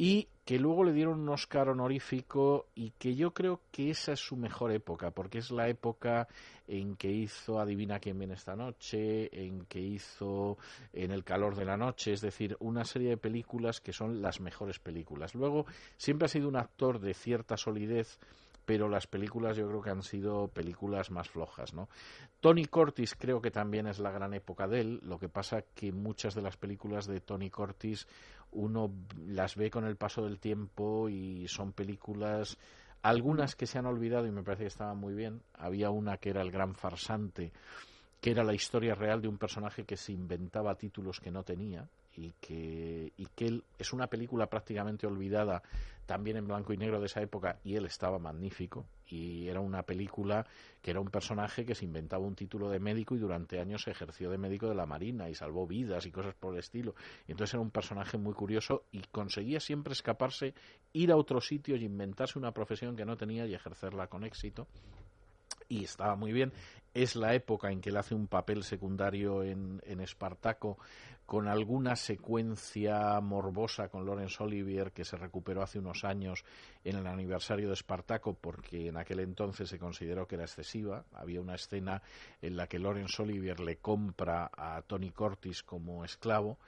[0.00, 4.20] Y que luego le dieron un Oscar honorífico y que yo creo que esa es
[4.20, 6.26] su mejor época, porque es la época
[6.66, 10.56] en que hizo Adivina quién viene esta noche, en que hizo
[10.94, 14.40] En el calor de la noche, es decir, una serie de películas que son las
[14.40, 15.34] mejores películas.
[15.34, 15.66] Luego,
[15.98, 18.18] siempre ha sido un actor de cierta solidez,
[18.64, 21.88] pero las películas yo creo que han sido películas más flojas, ¿no?
[22.40, 25.92] Tony Curtis creo que también es la gran época de él, lo que pasa que
[25.92, 28.06] muchas de las películas de Tony Curtis
[28.52, 28.90] uno
[29.26, 32.58] las ve con el paso del tiempo y son películas
[33.02, 35.42] algunas que se han olvidado y me parece que estaban muy bien.
[35.54, 37.52] Había una que era El gran farsante,
[38.20, 41.88] que era la historia real de un personaje que se inventaba títulos que no tenía
[42.16, 45.62] y que, y que él es una película prácticamente olvidada
[46.06, 49.84] también en blanco y negro de esa época y él estaba magnífico y era una
[49.84, 50.44] película
[50.82, 53.92] que era un personaje que se inventaba un título de médico y durante años se
[53.92, 56.94] ejerció de médico de la Marina y salvó vidas y cosas por el estilo.
[57.28, 60.54] Y entonces era un personaje muy curioso y conseguía siempre escaparse
[60.92, 64.66] ir a otro sitio y inventarse una profesión que no tenía y ejercerla con éxito
[65.70, 66.52] y estaba muy bien.
[66.92, 70.76] Es la época en que él hace un papel secundario en, en Espartaco
[71.24, 76.44] con alguna secuencia morbosa con Laurence Olivier que se recuperó hace unos años
[76.82, 81.04] en el aniversario de Espartaco porque en aquel entonces se consideró que era excesiva.
[81.12, 82.02] Había una escena
[82.42, 86.58] en la que Laurence Olivier le compra a Tony Curtis como esclavo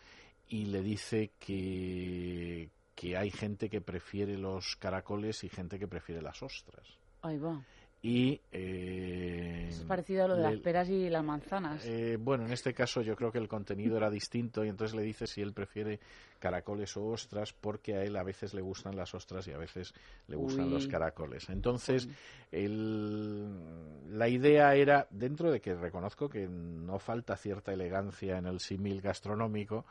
[0.48, 6.22] y le dice que, que hay gente que prefiere los caracoles y gente que prefiere
[6.22, 7.64] las ostras Ahí va.
[8.02, 11.84] Y eh, Es parecido a lo de le- las peras y las manzanas.
[11.86, 15.02] eh, bueno, en este caso yo creo que el contenido era distinto y entonces le
[15.02, 16.00] dice si él prefiere
[16.40, 19.94] caracoles o ostras porque a él a veces le gustan las ostras y a veces
[20.26, 20.72] le gustan Uy.
[20.72, 21.48] los caracoles.
[21.48, 22.08] Entonces,
[22.50, 28.60] el- la idea era, dentro de que reconozco que no falta cierta elegancia en el
[28.60, 29.86] símil gastronómico,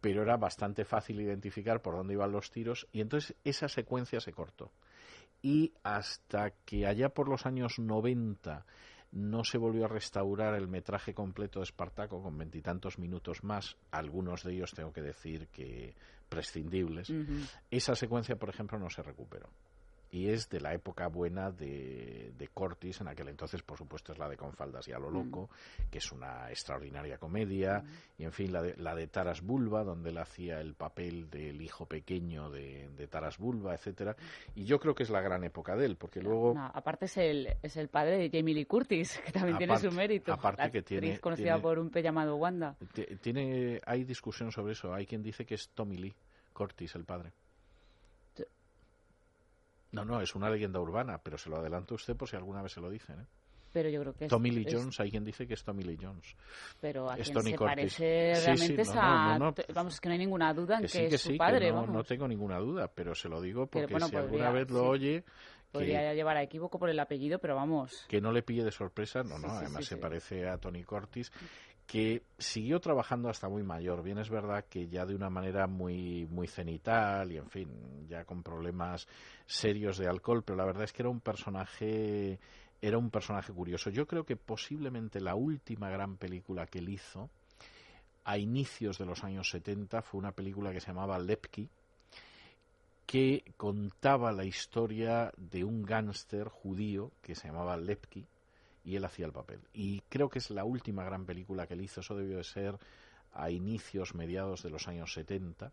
[0.00, 4.32] pero era bastante fácil identificar por dónde iban los tiros y entonces esa secuencia se
[4.32, 4.70] cortó
[5.44, 8.64] y hasta que allá por los años 90
[9.12, 14.42] no se volvió a restaurar el metraje completo de Espartaco con veintitantos minutos más, algunos
[14.42, 15.94] de ellos tengo que decir que
[16.30, 17.12] prescindibles.
[17.70, 19.50] Esa secuencia, por ejemplo, no se recuperó.
[20.14, 24.18] Y es de la época buena de, de Cortis, en aquel entonces, por supuesto, es
[24.18, 25.50] la de Con faldas y a lo loco,
[25.90, 27.82] que es una extraordinaria comedia,
[28.16, 31.60] y en fin, la de, la de Taras Bulba, donde él hacía el papel del
[31.60, 34.14] hijo pequeño de, de Taras Bulba, etcétera.
[34.54, 36.54] Y yo creo que es la gran época de él, porque luego...
[36.54, 39.90] No, aparte es el, es el padre de Jamie Lee Curtis, que también tiene su
[39.90, 40.32] mérito.
[40.32, 42.76] aparte La que tiene- conocida tiene- por un pe llamado Wanda.
[43.20, 44.94] Tiene, hay discusión sobre eso.
[44.94, 46.14] Hay quien dice que es Tommy Lee
[46.52, 47.32] Curtis, el padre.
[49.94, 52.62] No, no, es una leyenda urbana, pero se lo adelanto a usted por si alguna
[52.62, 53.20] vez se lo dicen.
[53.20, 53.26] ¿eh?
[53.72, 54.30] Pero yo creo que es...
[54.30, 56.36] Tommy Lee es- Jones, hay quien dice que es Tommy Lee Jones.
[56.80, 57.74] Pero a es quien Tony se Curtis.
[57.96, 59.38] parece Sí, sí, realmente es no, a...
[59.38, 61.20] no, no, t- Vamos, que no hay ninguna duda en que que, sí, que es
[61.20, 61.90] sí, su que padre, no, vamos.
[61.90, 64.80] no tengo ninguna duda, pero se lo digo Pero, porque bueno, si alguna vez lo
[64.80, 64.86] sí.
[64.86, 65.24] oye,
[65.72, 68.04] Podría que, llevar a equívoco por el apellido, pero vamos...
[68.08, 70.00] que no le pille de sorpresa, no, no, Sí, sí, además sí, se sí.
[70.00, 71.32] parece a Tony Curtis,
[71.86, 74.02] que siguió trabajando hasta muy mayor.
[74.02, 77.68] Bien es verdad que ya de una manera muy, muy cenital y, en fin,
[78.08, 79.06] ya con problemas
[79.46, 82.38] serios de alcohol, pero la verdad es que era un personaje,
[82.80, 83.90] era un personaje curioso.
[83.90, 87.28] Yo creo que posiblemente la última gran película que él hizo
[88.24, 91.68] a inicios de los años 70 fue una película que se llamaba Lepki,
[93.06, 98.26] que contaba la historia de un gángster judío que se llamaba Lepki
[98.84, 99.60] y él hacía el papel.
[99.72, 102.78] Y creo que es la última gran película que él hizo, eso debió de ser
[103.32, 105.72] a inicios, mediados de los años 70.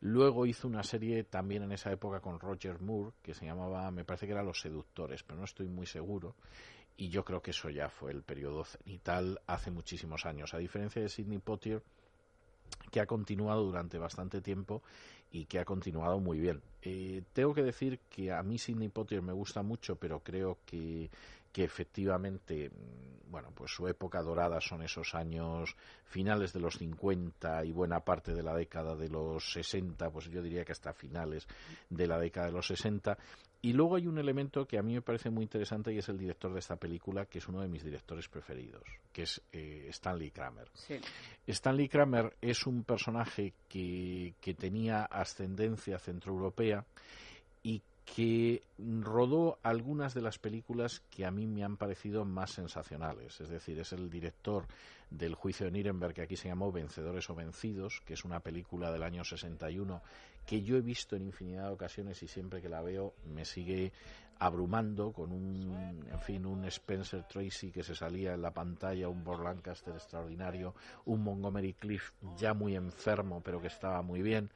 [0.00, 4.04] Luego hizo una serie también en esa época con Roger Moore que se llamaba, me
[4.04, 6.34] parece que era Los Seductores, pero no estoy muy seguro.
[6.96, 10.54] Y yo creo que eso ya fue el periodo cenital hace muchísimos años.
[10.54, 11.82] A diferencia de Sidney Poitier,
[12.90, 14.82] que ha continuado durante bastante tiempo
[15.30, 16.62] y que ha continuado muy bien.
[16.82, 21.10] Eh, tengo que decir que a mí Sidney Poitier me gusta mucho, pero creo que,
[21.52, 27.64] que efectivamente, mm, bueno, pues su época dorada son esos años finales de los 50
[27.64, 31.46] y buena parte de la década de los 60, pues yo diría que hasta finales
[31.88, 33.16] de la década de los 60.
[33.64, 36.18] Y luego hay un elemento que a mí me parece muy interesante y es el
[36.18, 40.32] director de esta película, que es uno de mis directores preferidos, que es eh, Stanley
[40.32, 40.68] Kramer.
[40.74, 40.98] Sí.
[41.46, 46.84] Stanley Kramer es un personaje que, que tenía ascendencia centroeuropea
[47.62, 53.40] y que rodó algunas de las películas que a mí me han parecido más sensacionales.
[53.40, 54.66] Es decir, es el director
[55.10, 58.90] del juicio de Nuremberg, que aquí se llamó Vencedores o Vencidos, que es una película
[58.90, 60.02] del año 61
[60.46, 63.92] que yo he visto en infinidad de ocasiones y siempre que la veo me sigue
[64.44, 69.22] abrumando con un, en fin, un Spencer Tracy que se salía en la pantalla, un
[69.22, 70.74] Burt Lancaster extraordinario,
[71.04, 74.50] un Montgomery Cliff ya muy enfermo pero que estaba muy bien,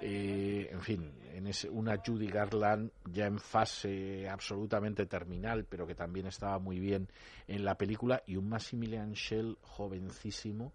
[0.00, 5.94] eh, en fin, en ese, una Judy Garland ya en fase absolutamente terminal pero que
[5.94, 7.08] también estaba muy bien
[7.46, 10.74] en la película y un Maximilian Schell jovencísimo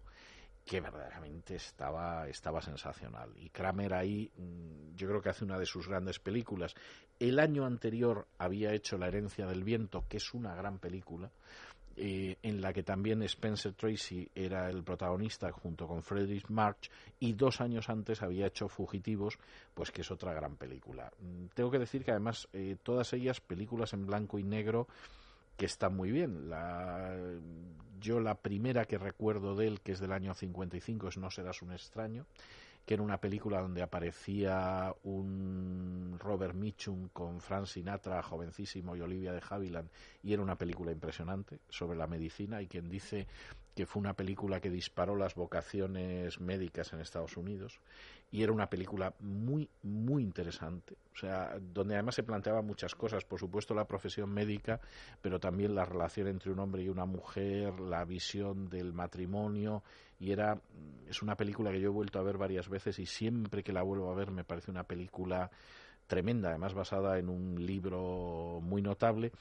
[0.64, 3.32] que verdaderamente estaba, estaba sensacional.
[3.36, 6.74] Y Kramer ahí, mm, yo creo que hace una de sus grandes películas.
[7.18, 11.30] El año anterior había hecho La herencia del viento, que es una gran película,
[11.96, 17.32] eh, en la que también Spencer Tracy era el protagonista junto con Friedrich March, y
[17.32, 19.38] dos años antes había hecho Fugitivos,
[19.74, 21.12] pues que es otra gran película.
[21.18, 24.86] Mm, Tengo que decir que además eh, todas ellas películas en blanco y negro
[25.60, 26.48] que están muy bien.
[26.48, 27.14] La,
[28.00, 31.60] yo la primera que recuerdo de él, que es del año 55, es No serás
[31.60, 32.24] un extraño,
[32.86, 39.34] que era una película donde aparecía un Robert Mitchum con Frank Sinatra, jovencísimo, y Olivia
[39.34, 39.90] de Havilland,
[40.22, 43.26] y era una película impresionante sobre la medicina, y quien dice
[43.74, 47.80] que fue una película que disparó las vocaciones médicas en Estados Unidos
[48.30, 53.24] y era una película muy muy interesante o sea donde además se planteaban muchas cosas
[53.24, 54.80] por supuesto la profesión médica
[55.20, 59.82] pero también la relación entre un hombre y una mujer la visión del matrimonio
[60.18, 60.60] y era
[61.08, 63.82] es una película que yo he vuelto a ver varias veces y siempre que la
[63.82, 65.50] vuelvo a ver me parece una película
[66.10, 69.32] tremenda, además basada en un libro muy notable.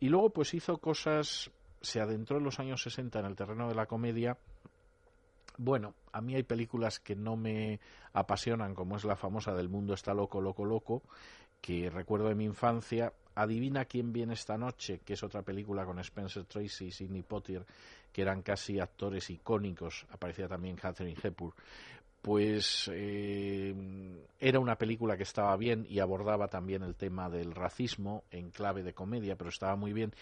[0.00, 1.50] Y luego pues hizo cosas
[1.80, 4.36] se adentró en los años 60 en el terreno de la comedia.
[5.56, 7.78] Bueno, a mí hay películas que no me
[8.14, 11.02] apasionan, como es la famosa del mundo está loco, loco, loco,
[11.60, 13.12] que recuerdo de mi infancia.
[13.34, 17.66] Adivina quién viene esta noche, que es otra película con Spencer Tracy y Sidney Poitier,
[18.10, 20.06] que eran casi actores icónicos.
[20.10, 21.52] Aparecía también Catherine Hepburn
[22.26, 23.72] pues eh,
[24.40, 28.82] era una película que estaba bien y abordaba también el tema del racismo en clave
[28.82, 30.12] de comedia, pero estaba muy bien.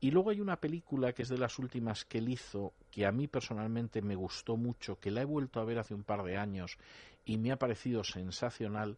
[0.00, 3.12] Y luego hay una película que es de las últimas que él hizo, que a
[3.12, 6.36] mí personalmente me gustó mucho, que la he vuelto a ver hace un par de
[6.36, 6.78] años
[7.24, 8.96] y me ha parecido sensacional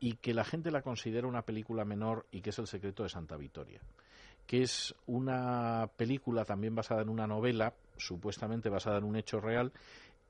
[0.00, 3.08] y que la gente la considera una película menor y que es El secreto de
[3.10, 3.80] Santa Victoria
[4.46, 9.72] que es una película también basada en una novela, supuestamente basada en un hecho real,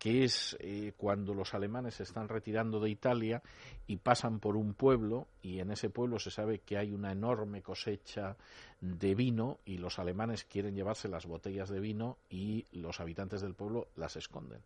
[0.05, 3.43] que es eh, cuando los alemanes se están retirando de Italia
[3.87, 7.63] y pasan por un pueblo y en ese pueblo se sabe que hay una enorme
[7.63, 8.37] cosecha
[8.83, 13.55] de vino y los alemanes quieren llevarse las botellas de vino y los habitantes del
[13.55, 14.61] pueblo las esconden.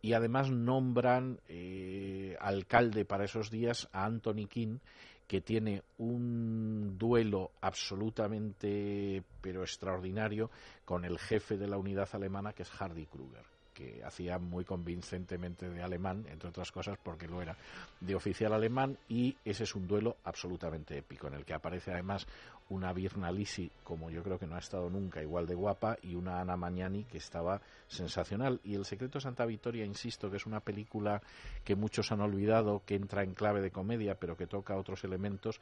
[0.00, 4.78] Y además nombran eh, alcalde para esos días a Anthony King,
[5.26, 10.50] que tiene un duelo absolutamente pero extraordinario
[10.86, 15.68] con el jefe de la unidad alemana que es Hardy Kruger que hacía muy convincentemente
[15.68, 17.54] de alemán, entre otras cosas porque lo era
[18.00, 22.26] de oficial alemán y ese es un duelo absolutamente épico en el que aparece además
[22.70, 26.14] una Virna Lisi como yo creo que no ha estado nunca igual de guapa y
[26.14, 28.60] una Ana Magnani que estaba sensacional.
[28.64, 31.20] Y El secreto de Santa Victoria insisto que es una película
[31.62, 35.60] que muchos han olvidado que entra en clave de comedia pero que toca otros elementos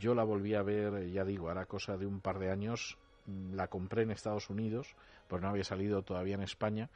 [0.00, 3.68] yo la volví a ver ya digo hará cosa de un par de años la
[3.68, 4.94] compré en Estados Unidos,
[5.28, 6.90] pues no había salido todavía en España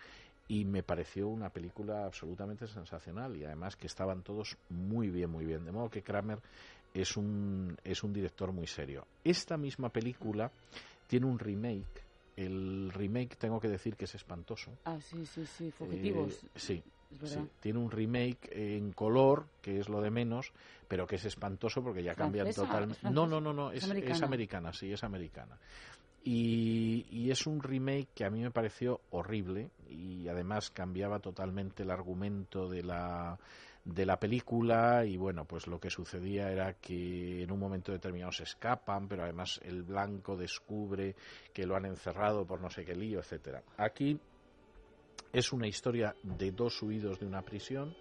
[0.48, 5.44] y me pareció una película absolutamente sensacional y además que estaban todos muy bien, muy
[5.44, 5.64] bien.
[5.64, 6.38] De modo que Kramer
[6.94, 9.06] es un, es un director muy serio.
[9.22, 10.50] Esta misma película
[11.06, 12.02] tiene un remake.
[12.36, 14.70] El remake tengo que decir que es espantoso.
[14.84, 16.44] Ah, sí, sí, sí, fugitivos.
[16.44, 16.82] Eh, sí,
[17.24, 20.52] sí, tiene un remake en color, que es lo de menos,
[20.86, 23.06] pero que es espantoso porque ya cambian totalmente.
[23.06, 24.26] ¿Es No, no, no, no, ¿Es es, es americana?
[24.26, 25.58] americana, sí, es americana.
[26.24, 31.90] Y, es un remake que a mí me pareció horrible y además cambiaba totalmente el
[31.90, 33.38] argumento de la
[33.84, 38.32] de la película y bueno pues lo que sucedía era que en un momento determinado
[38.32, 41.14] se escapan pero además el blanco descubre
[41.54, 43.62] que lo han encerrado por no sé qué lío etcétera.
[43.76, 44.18] Aquí
[45.32, 47.94] es una historia de dos huidos de una prisión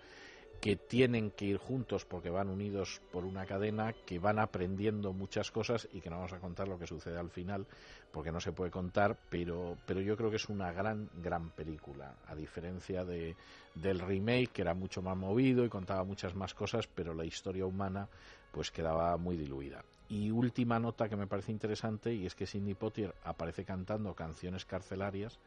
[0.59, 5.51] que tienen que ir juntos porque van unidos por una cadena, que van aprendiendo muchas
[5.51, 7.65] cosas y que no vamos a contar lo que sucede al final
[8.11, 12.15] porque no se puede contar, pero, pero yo creo que es una gran, gran película,
[12.25, 13.35] a diferencia de,
[13.75, 17.65] del remake que era mucho más movido y contaba muchas más cosas, pero la historia
[17.65, 18.07] humana
[18.51, 19.83] pues quedaba muy diluida.
[20.09, 24.65] Y última nota que me parece interesante y es que Sidney Poitier aparece cantando canciones
[24.65, 25.37] carcelarias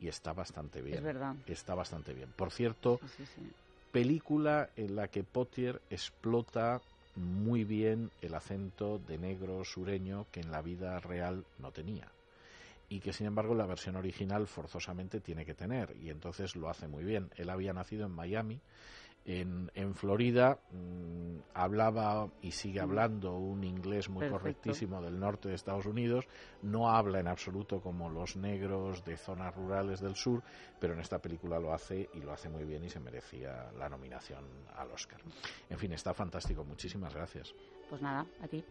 [0.00, 0.98] y está bastante bien.
[0.98, 1.36] Es verdad.
[1.46, 2.32] Está bastante bien.
[2.34, 3.52] Por cierto, Sí, sí.
[3.92, 6.80] Película en la que Potier explota
[7.16, 12.08] muy bien el acento de negro sureño que en la vida real no tenía
[12.88, 16.88] y que sin embargo la versión original forzosamente tiene que tener y entonces lo hace
[16.88, 17.30] muy bien.
[17.36, 18.60] Él había nacido en Miami,
[19.28, 24.38] en, en Florida, mm, hablaba y sigue hablando un inglés muy Perfecto.
[24.38, 26.26] correctísimo del norte de Estados Unidos,
[26.62, 30.42] no habla en absoluto como los negros de zonas rurales del sur,
[30.80, 33.90] pero en esta película lo hace y lo hace muy bien y se merecía la
[33.90, 34.44] nominación
[34.74, 35.20] al Oscar.
[35.68, 37.54] En fin, está fantástico, muchísimas gracias.
[37.90, 38.64] Pues nada, a ti.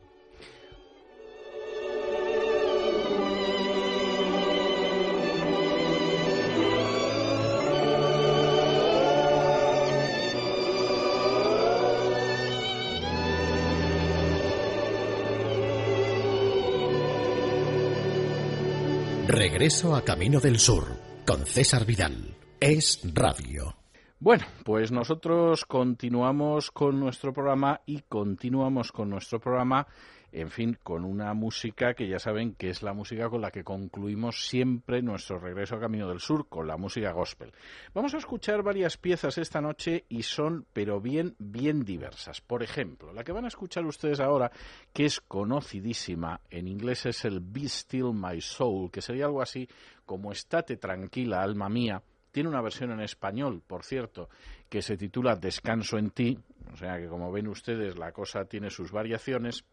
[19.38, 20.86] Regreso a Camino del Sur
[21.24, 22.36] con César Vidal.
[22.60, 23.76] Es Radio.
[24.20, 29.86] Bueno, pues nosotros continuamos con nuestro programa y continuamos con nuestro programa,
[30.32, 33.64] en fin, con una música que ya saben que es la música con la que
[33.64, 37.54] concluimos siempre nuestro regreso a Camino del Sur, con la música gospel.
[37.94, 42.42] Vamos a escuchar varias piezas esta noche y son, pero bien, bien diversas.
[42.42, 44.52] Por ejemplo, la que van a escuchar ustedes ahora,
[44.94, 49.68] que es conocidísima, en inglés es el Be Still My Soul, que sería algo así
[50.06, 52.02] como Estate tranquila, alma mía,
[52.32, 54.30] tiene una versión en español, por cierto,
[54.70, 56.38] que se titula Descanso en ti,
[56.72, 59.66] o sea que como ven ustedes la cosa tiene sus variaciones.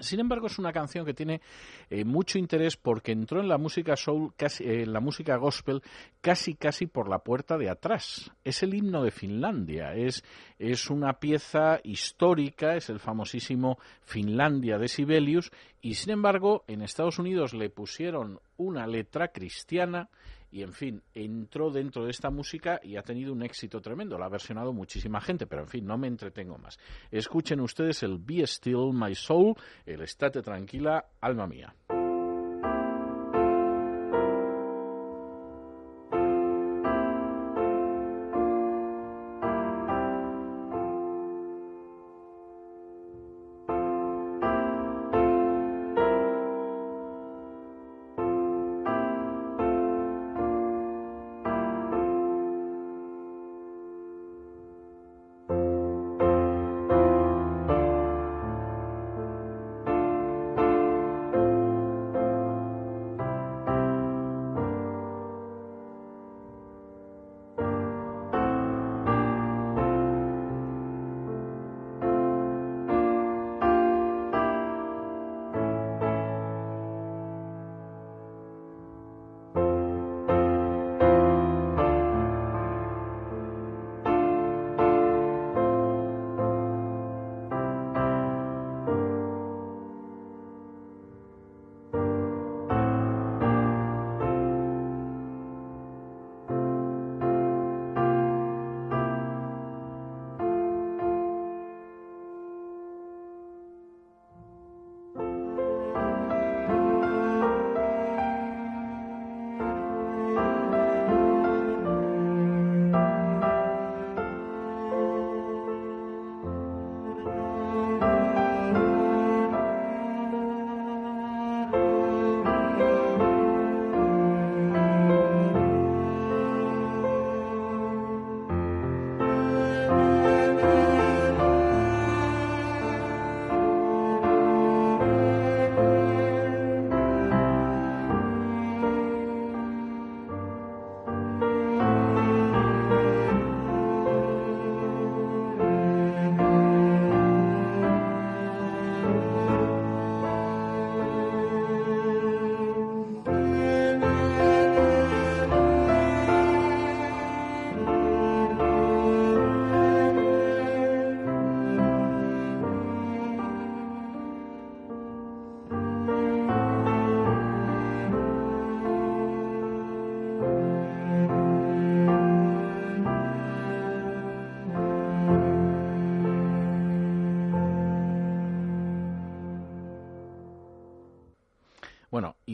[0.00, 1.40] Sin embargo, es una canción que tiene
[1.88, 5.82] eh, mucho interés porque entró en la música soul, casi, eh, en la música gospel,
[6.20, 8.30] casi casi por la puerta de atrás.
[8.42, 10.24] Es el himno de Finlandia, es,
[10.58, 15.50] es una pieza histórica, es el famosísimo Finlandia de Sibelius,
[15.82, 20.08] y sin embargo, en Estados Unidos le pusieron una letra cristiana
[20.50, 24.18] y en fin, entró dentro de esta música y ha tenido un éxito tremendo.
[24.18, 26.78] La ha versionado muchísima gente, pero en fin, no me entretengo más.
[27.10, 29.54] Escuchen ustedes el Be Still My Soul,
[29.86, 31.74] el Estate Tranquila, Alma Mía.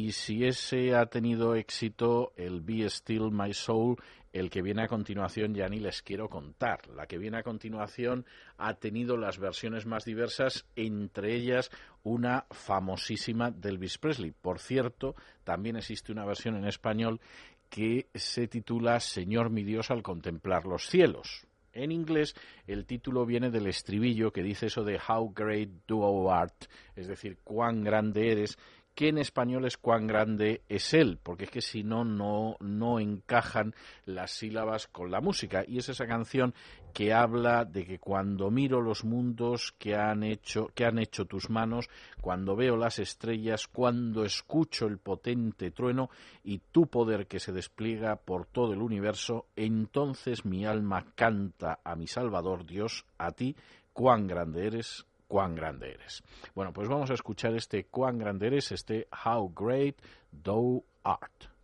[0.06, 3.96] Y si ese ha tenido éxito, el Be Still My Soul,
[4.32, 6.86] el que viene a continuación ya ni les quiero contar.
[6.94, 8.24] La que viene a continuación
[8.56, 11.72] ha tenido las versiones más diversas, entre ellas
[12.04, 14.30] una famosísima de Elvis Presley.
[14.30, 17.20] Por cierto, también existe una versión en español
[17.68, 21.48] que se titula Señor mi Dios al contemplar los cielos.
[21.76, 22.34] En inglés,
[22.66, 26.64] el título viene del estribillo que dice eso de How great thou art,
[26.94, 28.56] es decir, cuán grande eres,
[28.96, 33.74] que en español es cuán grande es él, porque es que si no, no, encajan
[34.06, 35.64] las sílabas con la música.
[35.68, 36.54] Y es esa canción
[36.94, 41.50] que habla de que cuando miro los mundos que han hecho, que han hecho tus
[41.50, 41.90] manos,
[42.22, 46.08] cuando veo las estrellas, cuando escucho el potente trueno
[46.42, 51.96] y tu poder que se despliega por todo el universo, entonces mi alma canta a
[51.96, 53.54] mi Salvador Dios, a ti,
[53.92, 56.22] cuán grande eres, cuán grande eres.
[56.54, 59.96] Bueno, pues vamos a escuchar este cuán grande eres, este How Great
[60.42, 61.55] Thou Art.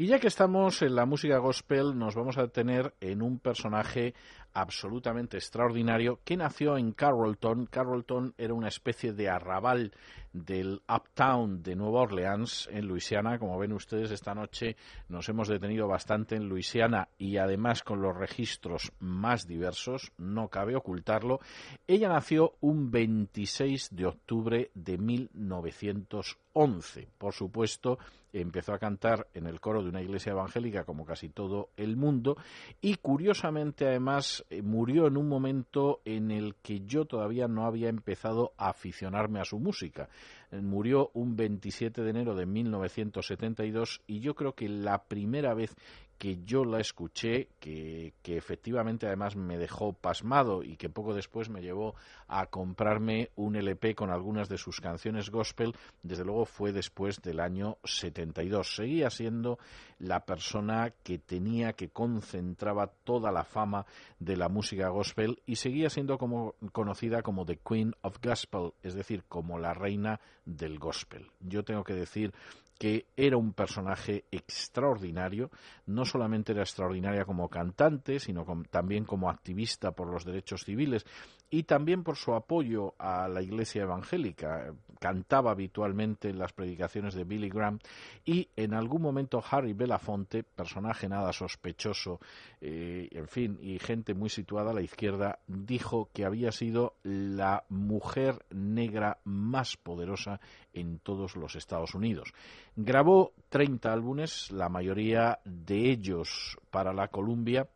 [0.00, 4.14] Y ya que estamos en la música gospel, nos vamos a detener en un personaje
[4.52, 7.66] absolutamente extraordinario que nació en Carrollton.
[7.66, 9.92] Carrollton era una especie de arrabal
[10.32, 13.38] del Uptown de Nueva Orleans, en Luisiana.
[13.38, 14.76] Como ven ustedes, esta noche
[15.08, 20.76] nos hemos detenido bastante en Luisiana y además con los registros más diversos, no cabe
[20.76, 21.40] ocultarlo.
[21.86, 27.08] Ella nació un 26 de octubre de 1911.
[27.18, 27.98] Por supuesto,
[28.32, 32.36] empezó a cantar en el coro de una iglesia evangélica como casi todo el mundo
[32.80, 37.88] y curiosamente además eh, murió en un momento en el que yo todavía no había
[37.88, 40.08] empezado a aficionarme a su música.
[40.50, 45.74] Eh, Murió un 27 de enero de 1972 y yo creo que la primera vez
[46.20, 51.48] que yo la escuché, que, que efectivamente además me dejó pasmado y que poco después
[51.48, 51.94] me llevó
[52.28, 57.40] a comprarme un LP con algunas de sus canciones gospel, desde luego fue después del
[57.40, 58.76] año 72.
[58.76, 59.58] Seguía siendo
[59.98, 63.86] la persona que tenía, que concentraba toda la fama
[64.18, 68.92] de la música gospel y seguía siendo como, conocida como The Queen of Gospel, es
[68.92, 71.30] decir, como la reina del gospel.
[71.40, 72.34] Yo tengo que decir
[72.80, 75.50] que era un personaje extraordinario,
[75.84, 81.04] no solamente era extraordinaria como cantante, sino también como activista por los derechos civiles
[81.50, 84.72] y también por su apoyo a la Iglesia Evangélica.
[85.00, 87.78] Cantaba habitualmente en las predicaciones de Billy Graham
[88.24, 92.20] y en algún momento Harry Belafonte, personaje nada sospechoso,
[92.60, 97.64] eh, en fin, y gente muy situada a la izquierda, dijo que había sido la
[97.70, 100.40] mujer negra más poderosa
[100.74, 102.32] en todos los Estados Unidos.
[102.76, 107.66] Grabó 30 álbumes, la mayoría de ellos para la Columbia.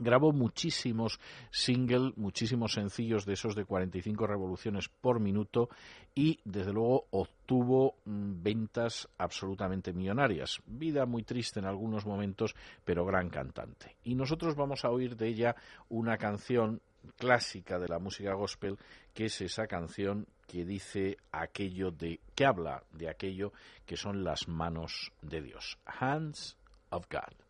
[0.00, 1.20] Grabó muchísimos
[1.50, 5.68] singles, muchísimos sencillos de esos de 45 revoluciones por minuto
[6.14, 10.60] y desde luego obtuvo mm, ventas absolutamente millonarias.
[10.64, 12.54] Vida muy triste en algunos momentos,
[12.84, 13.96] pero gran cantante.
[14.02, 15.54] Y nosotros vamos a oír de ella
[15.90, 16.80] una canción
[17.16, 18.78] clásica de la música gospel,
[19.14, 23.52] que es esa canción que dice aquello de que habla de aquello
[23.86, 26.56] que son las manos de Dios, Hands
[26.90, 27.49] of God.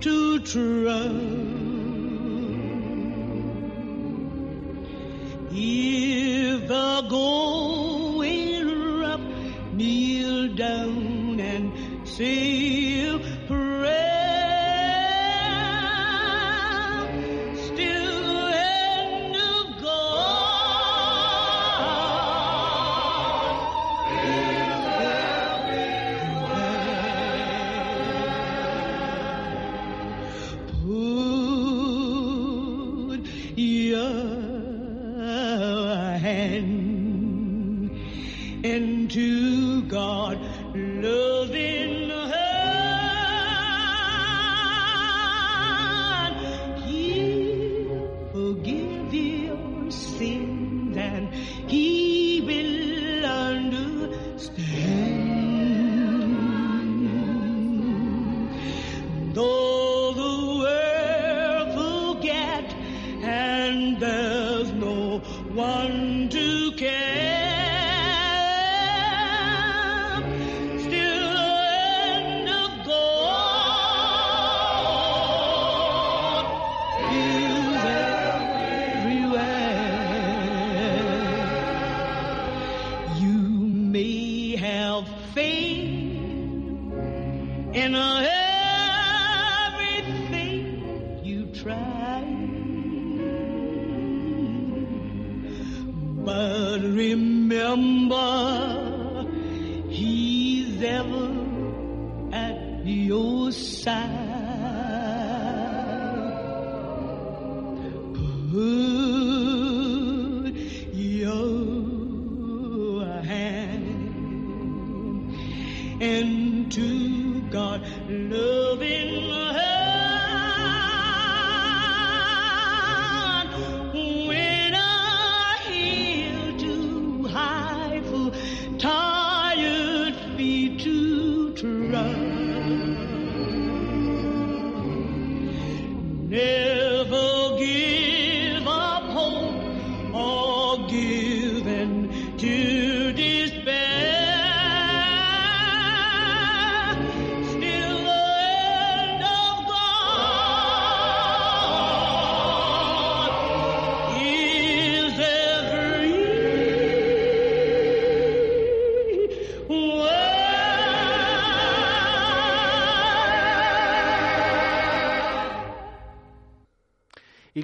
[0.00, 1.60] to trust.
[5.52, 9.20] If the going rough,
[9.74, 12.69] kneel down and say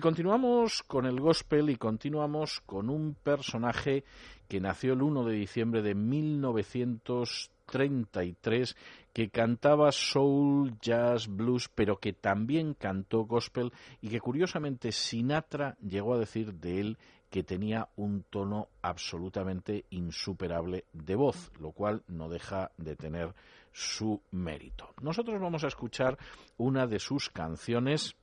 [0.07, 4.05] continuamos con el gospel y continuamos con un personaje
[4.47, 8.77] que nació el 1 de diciembre de 1900 33
[9.12, 16.15] que cantaba soul, jazz, blues, pero que también cantó gospel y que curiosamente Sinatra llegó
[16.15, 22.28] a decir de él que tenía un tono absolutamente insuperable de voz, lo cual no
[22.28, 23.35] deja de tener
[23.73, 24.89] su mérito.
[25.03, 26.16] Nosotros vamos a escuchar
[26.59, 28.15] una de sus canciones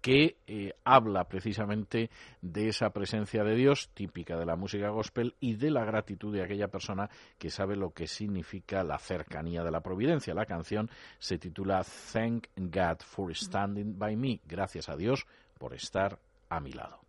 [0.00, 2.10] que eh, habla precisamente
[2.40, 6.42] de esa presencia de Dios típica de la música gospel y de la gratitud de
[6.42, 10.34] aquella persona que sabe lo que significa la cercanía de la providencia.
[10.34, 14.40] La canción se titula Thank God for Standing by Me.
[14.46, 15.26] Gracias a Dios
[15.58, 16.18] por estar
[16.48, 17.00] a mi lado.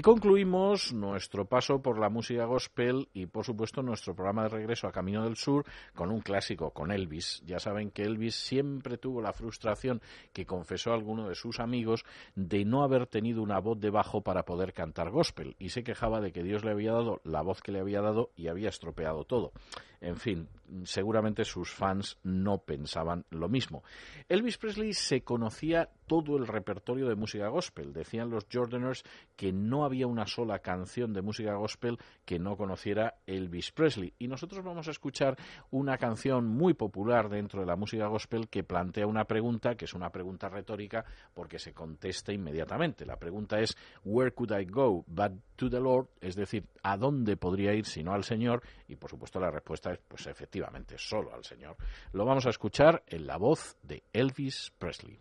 [0.00, 4.86] Y concluimos nuestro paso por la música gospel y, por supuesto, nuestro programa de regreso
[4.86, 7.42] a Camino del Sur con un clásico, con Elvis.
[7.44, 10.00] Ya saben que Elvis siempre tuvo la frustración
[10.32, 14.22] que confesó a alguno de sus amigos de no haber tenido una voz de bajo
[14.22, 17.60] para poder cantar gospel y se quejaba de que Dios le había dado la voz
[17.60, 19.52] que le había dado y había estropeado todo.
[20.00, 20.48] En fin,
[20.84, 23.82] seguramente sus fans no pensaban lo mismo.
[24.28, 27.92] Elvis Presley se conocía todo el repertorio de música gospel.
[27.92, 29.04] Decían los Jordaners
[29.36, 34.12] que no había una sola canción de música gospel que no conociera Elvis Presley.
[34.18, 35.36] Y nosotros vamos a escuchar
[35.70, 39.94] una canción muy popular dentro de la música gospel que plantea una pregunta, que es
[39.94, 43.06] una pregunta retórica, porque se contesta inmediatamente.
[43.06, 46.08] La pregunta es, Where could I go but to the Lord?
[46.20, 48.62] Es decir, ¿a dónde podría ir si no al Señor?
[48.88, 50.59] Y por supuesto la respuesta es, pues efectivamente,
[50.98, 51.76] solo al Señor.
[52.12, 55.18] Lo vamos a escuchar en la voz de Elvis Presley.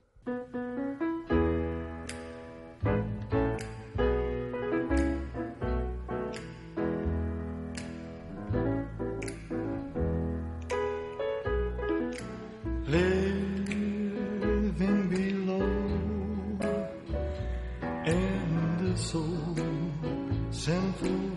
[20.69, 21.28] sinful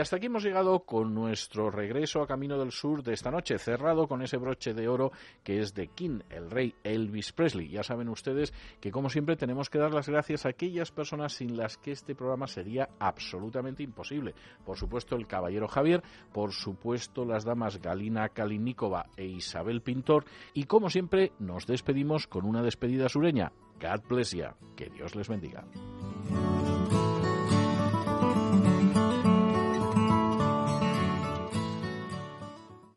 [0.00, 4.08] hasta aquí hemos llegado con nuestro regreso a Camino del Sur de esta noche, cerrado
[4.08, 5.12] con ese broche de oro
[5.44, 7.68] que es de King, el rey Elvis Presley.
[7.68, 11.56] Ya saben ustedes que, como siempre, tenemos que dar las gracias a aquellas personas sin
[11.56, 14.34] las que este programa sería absolutamente imposible.
[14.64, 16.02] Por supuesto, el caballero Javier,
[16.32, 20.24] por supuesto, las damas Galina Kalinikova e Isabel Pintor,
[20.54, 23.52] y como siempre, nos despedimos con una despedida sureña.
[23.80, 24.54] God bless ya.
[24.76, 25.64] Que Dios les bendiga.